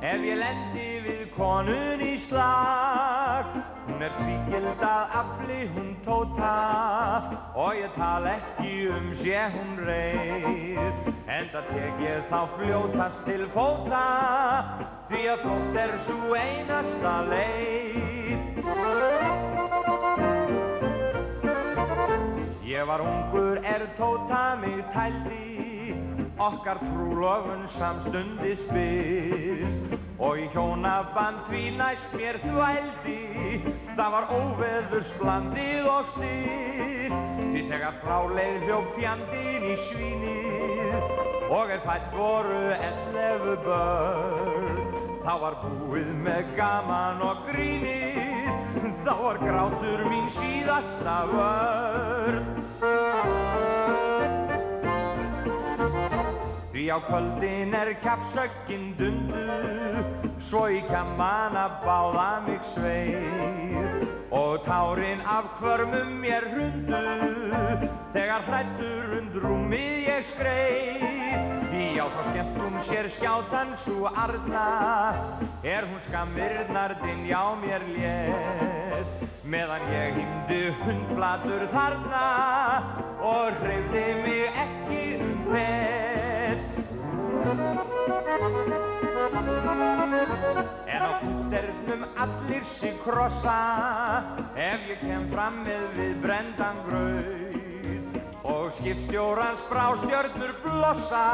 Ef 0.03 0.19
ég 0.19 0.35
lendi 0.41 0.89
við 1.05 1.25
konun 1.37 2.03
í 2.03 2.17
slag 2.19 2.80
Hún 4.01 4.07
er 4.09 4.15
tvíkildað 4.17 5.11
afli 5.13 5.57
hún 5.75 5.89
tóta. 6.01 6.53
Og 7.53 7.75
ég 7.77 7.91
tala 7.93 8.31
ekki 8.39 8.87
um 8.89 9.11
sé 9.13 9.43
hún 9.53 9.77
reyð 9.77 11.11
Enda 11.29 11.61
tek 11.67 12.01
ég 12.01 12.25
þá 12.31 12.39
fljótast 12.55 13.21
til 13.29 13.45
fóta. 13.53 14.01
Því 15.05 15.21
að 15.35 15.45
flót 15.45 15.77
er 15.83 15.93
svo 16.01 16.33
einasta 16.33 17.13
leið. 17.29 18.41
Ég 22.73 22.89
var 22.89 23.05
ungur 23.05 23.61
er 23.61 23.85
tóta 24.01 24.57
mig 24.65 24.81
tældi. 24.97 25.93
Okkar 26.41 26.81
trúlofun 26.89 27.69
samstundi 27.69 28.57
spyr 28.57 30.09
og 30.21 30.37
í 30.37 30.45
hjónaband 30.53 31.41
því 31.49 31.61
næst 31.79 32.13
mér 32.13 32.37
þvældi. 32.43 33.17
Það 33.95 34.11
var 34.15 34.27
óveðursblandið 34.35 35.89
og 35.91 36.09
styr 36.11 37.15
því 37.51 37.63
þegar 37.71 37.97
fráleið 38.03 38.67
hljók 38.67 38.91
fjandin 38.97 39.67
í 39.67 39.75
svínið 39.87 41.49
og 41.51 41.73
er 41.73 41.81
fætt 41.83 42.13
voru 42.15 42.61
ellefu 42.77 43.57
börn. 43.65 44.83
Þá 45.21 45.33
var 45.41 45.57
búið 45.61 46.13
með 46.23 46.55
gaman 46.57 47.21
og 47.25 47.43
grínið. 47.49 48.49
Þá 49.01 49.13
var 49.17 49.41
grátur 49.41 50.05
mín 50.09 50.29
síðasta 50.31 51.17
vörn 51.33 53.20
Því 56.81 56.89
á 56.89 56.97
kvöldin 57.05 57.75
er 57.77 57.89
kjafsöggin 58.01 58.95
dundu 58.97 59.41
Svo 60.41 60.63
í 60.65 60.79
kammana 60.87 61.67
báða 61.83 62.41
mig 62.47 62.63
sveir. 62.65 64.07
Og 64.33 64.65
tárin 64.65 65.21
af 65.21 65.51
kvörmum 65.59 66.15
mér 66.23 66.47
hundu 66.49 67.03
Þegar 68.15 68.47
hrættur 68.49 69.13
undrúmið 69.19 70.09
ég 70.09 70.25
skreið. 70.31 71.69
Já 71.69 72.09
þá 72.17 72.21
skemmt 72.31 72.59
hún 72.63 72.81
sér 72.89 73.13
skjátan 73.13 73.77
svo 73.77 74.09
arna 74.09 74.65
Er 75.61 75.85
hún 75.85 76.01
skammirnardinn 76.01 77.27
já 77.29 77.45
mér 77.61 77.85
létt. 77.93 79.29
Meðan 79.45 79.85
ég 79.93 80.17
hýmdi 80.17 80.61
hundflatur 80.81 81.69
þarna 81.77 82.27
Og 83.21 83.53
hreyfði 83.61 84.07
mig 84.25 84.63
ekki 84.65 85.03
um 85.21 85.51
fett 85.53 86.00
En 87.51 87.57
á 91.03 91.11
kútternum 91.19 92.03
allir 92.15 92.63
sig 92.63 92.95
krossa 93.03 93.59
Ef 94.55 94.79
ég 94.87 94.99
kem 95.03 95.25
fram 95.33 95.59
með 95.65 95.83
við 95.97 96.13
brendan 96.23 96.79
gröð 96.87 98.15
Og 98.47 98.71
skipstjórans 98.77 99.65
brástjörnur 99.67 100.55
blossa 100.63 101.25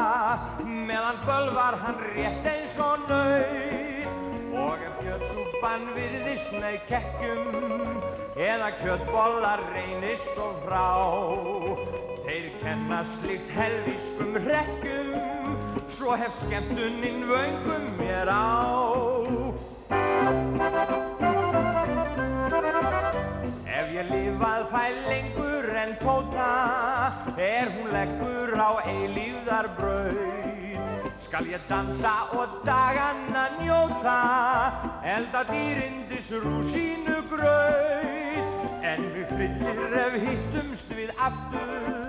Meðan 0.66 1.22
bölvar 1.22 1.78
hann 1.84 2.02
rétt 2.16 2.50
eins 2.50 2.74
og 2.82 2.98
nöð 3.06 4.58
Og 4.58 4.74
ef 4.88 4.94
kjötsúpan 5.04 5.86
virðist 5.94 6.50
með 6.58 6.82
kekkjum 6.90 7.46
Eða 8.38 8.68
kjötbollar 8.78 9.62
reynist 9.74 10.36
og 10.38 10.60
frá. 10.62 10.86
Þeir 12.22 12.46
kenna 12.60 13.00
slikt 13.06 13.50
helvískum 13.56 14.38
rekkjum 14.44 14.97
Svo 15.88 16.16
hef 16.16 16.34
skemmtuninn 16.42 17.24
vöngum 17.28 17.84
mér 17.98 18.28
á. 18.28 18.48
Ef 23.78 23.86
ég 23.94 24.08
lifað 24.10 24.64
fæ 24.72 24.84
lengur 25.06 25.68
en 25.82 25.92
tóta 26.02 26.48
Er 27.38 27.70
hún 27.76 27.88
leggur 27.94 28.52
á 28.58 28.70
eilíðar 28.84 29.68
brauð 29.78 31.14
Skal 31.18 31.48
ég 31.52 31.62
dansa 31.70 32.14
og 32.34 32.58
daganna 32.66 33.46
njóta 33.60 34.18
Elda 35.16 35.44
dýrindis 35.48 36.32
rúsínu 36.42 37.22
grauð 37.30 38.82
En 38.82 39.08
við 39.14 39.32
fyllir 39.38 39.98
ef 40.04 40.20
hittumst 40.26 40.92
við 40.98 41.14
aftur 41.16 42.07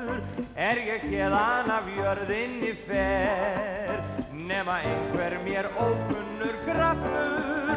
Er 0.59 0.75
ég 0.83 1.05
hérðan 1.07 1.69
af 1.71 1.85
jörðinni 1.87 2.73
fer 2.75 4.01
Nema 4.35 4.81
einhver 4.83 5.37
mér 5.45 5.69
ókunnur 5.71 6.57
kraftur 6.65 7.69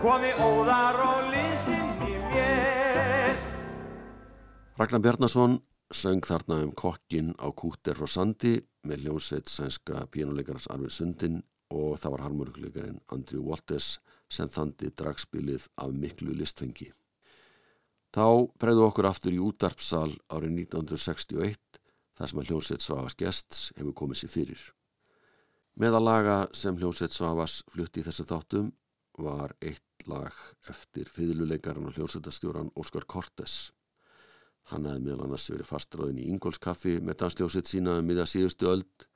Komi 0.00 0.32
óðar 0.42 0.98
og 1.04 1.28
linsinn 1.30 1.92
í 2.02 2.16
mér 2.32 3.38
Ragnar 4.80 5.04
Bjarnason 5.04 5.60
söng 5.94 6.26
þarna 6.26 6.58
um 6.64 6.72
kokkin 6.74 7.30
á 7.38 7.54
kúter 7.54 7.94
frá 7.94 8.10
Sandi 8.10 8.56
með 8.82 9.06
ljónsveit 9.06 9.52
sænska 9.52 10.02
pínuleikarans 10.10 10.66
Arvin 10.74 10.90
Sundin 10.90 11.38
og 11.70 12.00
það 12.02 12.16
var 12.16 12.24
harmurikleikarinn 12.26 12.98
Andrew 13.14 13.46
Walters 13.46 14.00
sem 14.26 14.50
þandi 14.50 14.90
dragspilið 14.90 15.68
af 15.78 15.94
miklu 15.94 16.34
listfengi. 16.34 16.90
Þá 18.10 18.50
breyðu 18.58 18.88
okkur 18.88 19.06
aftur 19.12 19.38
í 19.38 19.42
útarpsal 19.42 20.10
árið 20.34 20.66
1961 20.66 21.63
þar 22.18 22.30
sem 22.30 22.40
að 22.40 22.50
hljómsveit 22.50 22.84
Svavas 22.84 23.16
gests 23.18 23.68
hefur 23.78 23.94
komið 24.00 24.22
sér 24.22 24.32
fyrir. 24.32 24.64
Meðalaga 25.74 26.36
sem 26.54 26.76
hljómsveit 26.78 27.14
Svavas 27.14 27.62
flutti 27.72 28.02
í 28.02 28.06
þessum 28.06 28.28
þáttum 28.30 28.72
var 29.18 29.54
eitt 29.62 30.06
lag 30.10 30.34
eftir 30.70 31.10
fyrirluleikarinn 31.10 31.88
og 31.88 31.96
hljómsveitastjóran 31.96 32.70
Óskar 32.78 33.06
Kortes. 33.06 33.72
Hann 34.70 34.86
hefði 34.88 35.04
meðal 35.04 35.26
annars 35.26 35.48
verið 35.50 35.68
fastráðin 35.68 36.22
í 36.22 36.28
Ingólskaffi 36.32 36.96
með 37.04 37.18
dansljómsveit 37.24 37.70
sína 37.70 37.98
um 38.00 38.06
miða 38.08 38.26
síðustu 38.26 38.70
öld 38.70 39.08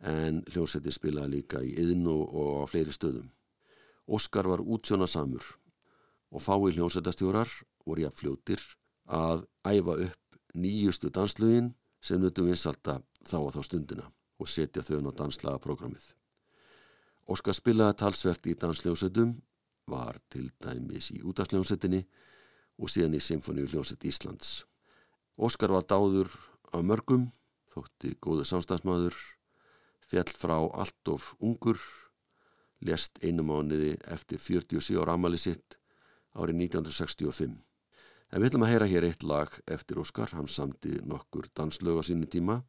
en 0.00 0.40
hljómsveiti 0.50 0.94
spilaði 0.94 1.36
líka 1.36 1.60
í 1.62 1.74
yðnu 1.82 2.16
og 2.24 2.64
á 2.64 2.70
fleiri 2.70 2.94
stöðum. 2.94 3.28
Óskar 4.08 4.48
var 4.48 4.62
útsjónasamur 4.62 5.44
og 6.30 6.42
fái 6.42 6.72
hljómsveitastjórar 6.78 7.50
voru 7.84 8.06
jafnfljótir 8.06 8.62
að 9.10 9.44
æfa 9.66 9.98
upp 10.06 10.40
nýjustu 10.54 11.10
danslögin 11.12 11.74
sem 12.00 12.20
nutum 12.20 12.48
vinsalta 12.48 13.00
þá 13.26 13.36
að 13.38 13.54
þá 13.56 13.62
stundina 13.66 14.06
og 14.40 14.48
setja 14.48 14.82
þau 14.82 15.12
á 15.12 15.18
danslaga 15.20 15.60
programmið. 15.62 16.12
Óskar 17.30 17.54
spilaði 17.54 17.98
talsvert 18.00 18.46
í 18.50 18.56
dansljónsettum, 18.58 19.36
var 19.90 20.18
til 20.30 20.48
dæmis 20.62 21.10
í 21.14 21.20
útafsljónsettinni 21.26 22.00
og 22.80 22.90
síðan 22.90 23.16
í 23.18 23.20
Symfóníu 23.22 23.68
hljónsett 23.70 24.06
Íslands. 24.06 24.64
Óskar 25.36 25.74
var 25.74 25.86
dáður 25.86 26.30
af 26.72 26.84
mörgum, 26.86 27.28
þótti 27.70 28.14
góðu 28.22 28.46
samstagsmaður, 28.48 29.16
fjall 30.10 30.30
frá 30.34 30.56
allt 30.58 31.12
of 31.12 31.34
ungur, 31.38 31.78
lest 32.80 33.20
einu 33.22 33.44
mánuði 33.46 33.96
eftir 34.08 34.40
47 34.40 34.98
ára 35.02 35.18
amali 35.18 35.38
sitt 35.38 35.76
árið 36.34 36.64
1965. 36.70 37.58
En 38.30 38.38
við 38.38 38.52
ætlum 38.52 38.62
að 38.62 38.70
heyra 38.70 38.86
hér 38.86 39.04
eitt 39.08 39.24
lag 39.26 39.54
eftir 39.66 39.98
Óskar, 39.98 40.30
hann 40.38 40.46
samti 40.46 41.00
nokkur 41.02 41.48
danslög 41.50 41.98
á 41.98 42.02
sínu 42.06 42.28
tíma. 42.30 42.60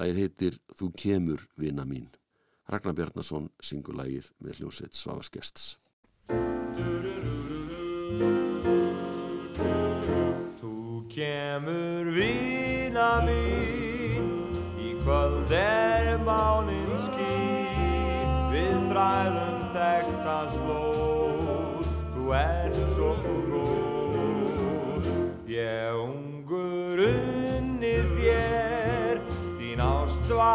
Lægið 0.00 0.20
heitir 0.22 0.58
Þú 0.72 0.88
kemur 0.96 1.44
vina 1.60 1.84
mín. 1.84 2.08
Ragnar 2.64 2.96
Bjarnason 2.96 3.50
syngur 3.60 3.98
lægið 4.00 4.30
með 4.40 4.62
hljómsveit 4.62 4.96
Svavaskests. 4.96 5.76
Þú 10.62 10.72
kemur 11.12 12.08
vina 12.16 13.10
mín 13.26 13.61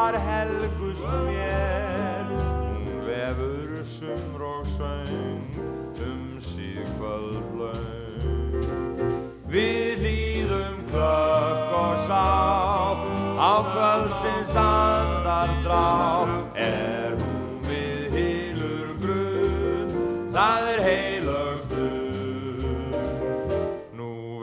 var 0.08 0.20
helgust 0.20 1.08
mér, 1.26 2.26
hún 2.40 3.06
vefur 3.08 3.84
sumr 3.84 4.42
og 4.42 4.66
söng 4.68 5.52
um 6.08 6.40
síð 6.40 6.88
kvöldlaug. 6.96 8.64
Við 9.52 10.00
líðum 10.06 10.78
klökk 10.92 11.72
og 11.82 11.98
sá, 12.08 12.30
á 13.36 13.54
kvöldsins 13.74 14.56
andar 14.56 15.52
drá, 15.66 15.92
er 16.56 17.12
hún 17.20 17.60
við 17.68 18.08
hilur 18.16 18.90
grunn, 19.04 19.92
það 20.32 20.72
er 20.72 20.82
heilögstu 20.88 21.88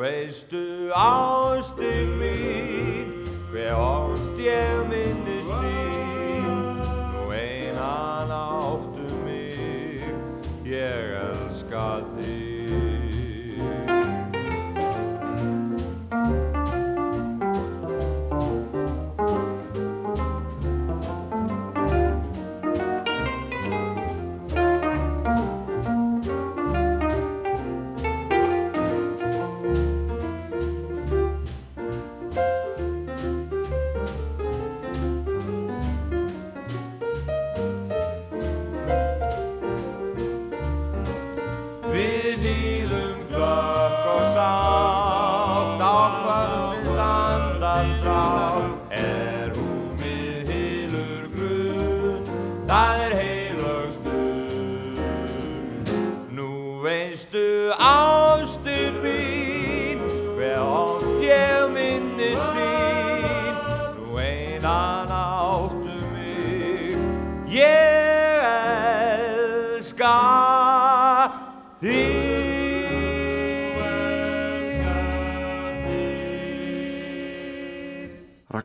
veistu 0.05 0.93
ástig 0.93 1.43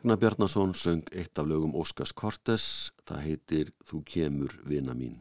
Ragnar 0.00 0.16
Bjarnason 0.16 0.70
söng 0.74 1.02
eitt 1.12 1.38
af 1.38 1.44
lögum 1.44 1.74
Óskars 1.76 2.14
Kortes, 2.16 2.88
það 3.04 3.18
heitir 3.20 3.72
Þú 3.84 3.98
kemur 4.08 4.54
vina 4.64 4.94
mín. 4.96 5.18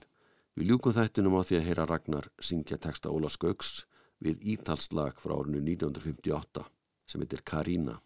Við 0.55 0.69
ljúkum 0.69 0.93
þættinum 0.95 1.35
á 1.35 1.43
því 1.43 1.57
að 1.57 1.65
heyra 1.67 1.85
Ragnar 1.89 2.29
syngja 2.39 2.77
texta 2.79 3.11
Óla 3.11 3.27
Skauks 3.27 3.83
við 4.23 4.39
ítalslag 4.53 5.19
frá 5.19 5.33
árinu 5.35 5.59
1958 5.59 6.63
sem 7.11 7.25
heitir 7.25 7.43
Karina. 7.43 7.97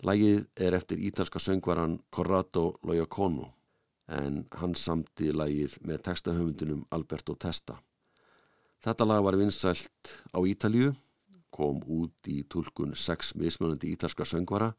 Lægið 0.00 0.46
er 0.56 0.78
eftir 0.78 1.04
ítalska 1.04 1.36
söngvaran 1.36 1.98
Corrado 2.08 2.78
Loiacono 2.80 3.50
en 4.08 4.46
hann 4.56 4.72
samti 4.72 5.34
lægið 5.36 5.76
með 5.84 6.00
textahöfundinum 6.08 6.88
Alberto 6.96 7.36
Testa. 7.36 7.76
Þetta 8.80 9.04
lag 9.04 9.20
var 9.28 9.36
vinsælt 9.36 10.16
á 10.32 10.40
Ítalju, 10.40 10.96
kom 11.52 11.84
út 11.84 12.32
í 12.32 12.40
tulkun 12.48 12.96
sex 12.96 13.36
mismunandi 13.36 13.92
ítalska 13.92 14.24
söngvara 14.24 14.72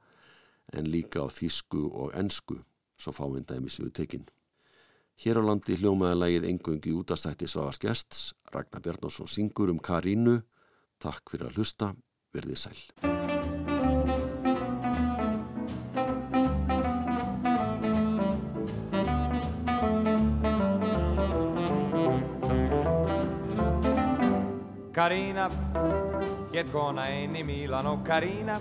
en 0.74 0.90
líka 0.90 1.22
á 1.22 1.28
þísku 1.30 1.90
og 1.92 2.16
ensku, 2.18 2.62
svo 2.98 3.12
fáindæmi 3.14 3.70
séu 3.70 3.92
tekinn. 3.92 4.26
Hér 5.16 5.40
á 5.40 5.44
landi 5.48 5.78
hljómaði 5.80 6.20
lægið 6.20 6.48
engungi 6.50 6.92
útastætti 6.92 7.48
Svavars 7.48 7.80
gests, 7.80 8.34
Ragnar 8.52 8.82
Bjarnarsson 8.84 9.30
syngur 9.32 9.72
um 9.72 9.80
Karínu. 9.80 10.42
Takk 11.00 11.32
fyrir 11.32 11.52
að 11.52 11.60
hlusta, 11.60 11.94
verðið 12.36 12.60
sæl. 12.66 12.80
Karína, 24.96 25.50
hétt 26.56 26.72
kona 26.72 27.04
inn 27.12 27.36
í 27.36 27.42
Mílan 27.44 27.88
og 27.90 28.04
Karína 28.08 28.56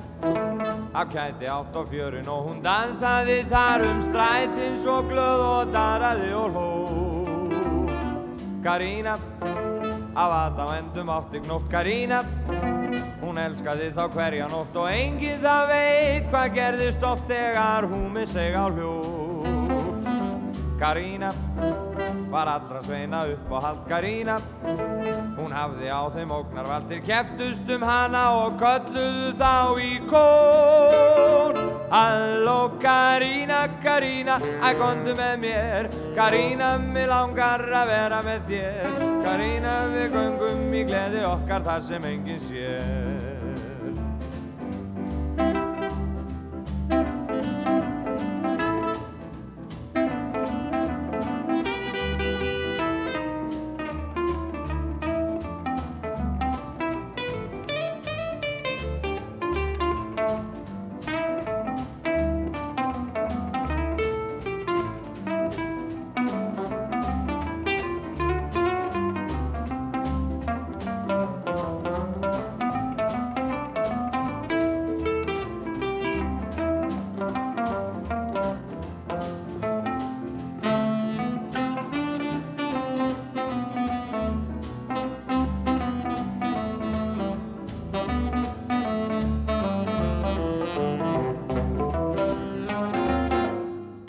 Afkætti 0.99 1.47
átt 1.47 1.77
á 1.79 1.83
fjörun 1.87 2.27
og 2.27 2.49
hún 2.49 2.63
dansaði 2.65 3.45
þar 3.51 3.85
um 3.87 4.01
strætin 4.03 4.75
svo 4.79 4.97
glöð 5.07 5.43
og 5.45 5.71
daraði 5.75 6.33
og 6.35 6.57
hló. 6.57 6.67
Karína, 8.65 9.15
af 10.17 10.35
aðdáendum 10.41 11.13
átti 11.15 11.43
gnótt 11.45 11.71
Karína 11.71 12.23
Hún 13.23 13.39
elskaði 13.39 13.93
þá 13.95 14.05
hverja 14.11 14.51
nótt 14.51 14.75
og 14.79 14.91
enginn 14.91 15.43
það 15.45 15.71
veit 15.71 16.31
hvað 16.33 16.55
gerðist 16.59 17.07
oft 17.07 17.31
þegar 17.31 17.87
hún 17.91 18.11
með 18.17 18.31
seg 18.35 18.59
á 18.59 18.67
hljó. 18.75 18.95
Karína 20.83 21.31
var 22.35 22.51
allra 22.51 22.83
sveina 22.83 23.25
upp 23.31 23.53
á 23.55 23.59
hald 23.63 23.83
Karína 23.87 24.37
Hún 25.39 25.53
hafði 25.55 25.91
á 25.93 26.03
þeim 26.15 26.33
ógnarvaldir 26.35 27.03
keftust 27.07 27.69
um 27.71 27.85
hana 27.87 28.23
og 28.41 28.57
kölluðu 28.59 29.31
þá 29.39 29.55
í 29.83 29.93
kór. 30.11 31.61
Halló 31.95 32.59
Karína, 32.83 33.61
Karína, 33.85 34.39
að 34.65 34.81
kondu 34.81 35.15
með 35.19 35.35
mér. 35.45 35.91
Karína, 36.17 36.75
mig 36.83 37.07
langar 37.11 37.67
að 37.83 37.93
vera 37.93 38.23
með 38.27 38.49
þér. 38.51 39.03
Karína, 39.27 39.77
við 39.95 40.19
göngum 40.19 40.65
í 40.75 40.87
gleði 40.91 41.27
okkar 41.29 41.69
þar 41.69 41.87
sem 41.93 42.11
enginn 42.11 42.43
sér 42.49 43.14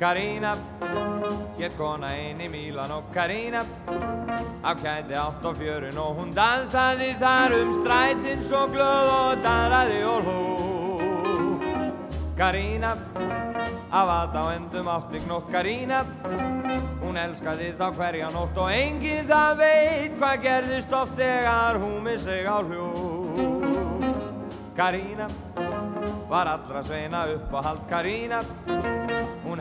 Karína, 0.05 0.51
hétt 1.57 1.73
kona 1.79 2.11
inn 2.13 2.37
í 2.37 2.45
Mílan 2.45 2.91
og 2.93 3.07
Karína 3.09 3.63
Afkætti 4.61 5.15
átt 5.17 5.41
á 5.41 5.51
fjörun. 5.57 5.97
Og 5.97 6.19
hún 6.19 6.33
dansaði 6.35 7.15
þar 7.17 7.55
um 7.57 7.71
strætin 7.73 8.43
svo 8.45 8.67
glöð 8.69 9.09
og 9.09 9.41
daraði 9.41 10.03
og 10.05 10.27
hló 10.27 10.43
Karína, 12.37 12.91
af 13.89 14.11
aðdáendum 14.19 14.91
átti 14.93 15.23
gnótt 15.25 15.49
Karína 15.49 16.03
Hún 17.01 17.17
elskaði 17.17 17.71
þá 17.73 17.89
hverja 17.97 18.29
nótt 18.29 18.59
og 18.61 18.69
enginn 18.75 19.25
það 19.25 19.57
veit 19.63 20.19
hvað 20.19 20.43
gerðist 20.45 20.93
oft 20.93 21.17
þegar 21.17 21.81
hún 21.81 21.97
með 22.05 22.19
sig 22.27 22.45
á 22.45 22.61
hljó 22.61 22.91
Karína 24.77 25.31
var 26.29 26.53
allra 26.53 26.85
sveina 26.85 27.25
upp 27.33 27.57
á 27.57 27.59
hald 27.71 27.89
Karína 27.89 28.43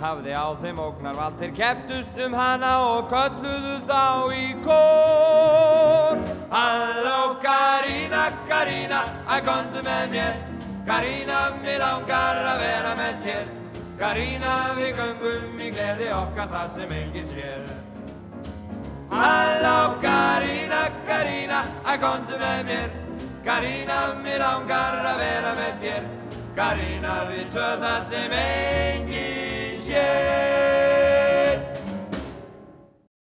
hafði 0.04 0.34
á 0.36 0.46
þeim 0.60 0.80
ógnarvald. 0.84 1.38
Þeir 1.40 1.52
keftust 1.56 2.18
um 2.26 2.34
hana 2.36 2.72
og 2.90 3.06
kölluðu 3.12 3.76
þá 3.88 4.02
í 4.36 4.48
kór. 4.64 6.20
Halló 6.52 7.20
Karína, 7.42 8.24
Karína, 8.50 9.04
að 9.26 9.46
kondu 9.48 9.84
með 9.86 10.04
mér. 10.12 10.40
Karína, 10.84 11.38
mér 11.62 11.80
langar 11.80 12.42
að 12.52 12.60
vera 12.64 12.96
með 12.98 13.22
þér. 13.24 13.46
Karína, 13.98 14.52
við 14.76 15.00
göngum 15.00 15.62
í 15.62 15.70
gleði 15.72 16.10
okkar 16.12 16.52
þar 16.52 16.68
sem 16.74 16.94
enginn 16.98 17.30
sér. 17.30 17.64
Halló 19.14 19.78
Karína, 20.02 20.82
Karína, 21.08 21.62
að 21.86 22.04
kondu 22.04 22.42
með 22.42 22.60
mér. 22.68 23.00
Karína, 23.44 24.02
mér 24.24 24.44
langar 24.44 25.00
að 25.14 25.24
vera 25.24 25.56
með 25.60 25.80
þér. 25.86 26.12
Karína, 26.54 27.16
við 27.30 27.48
tvö 27.54 27.72
þar 27.82 28.06
sem 28.12 28.38
enginn 28.42 29.43
sér 29.84 30.73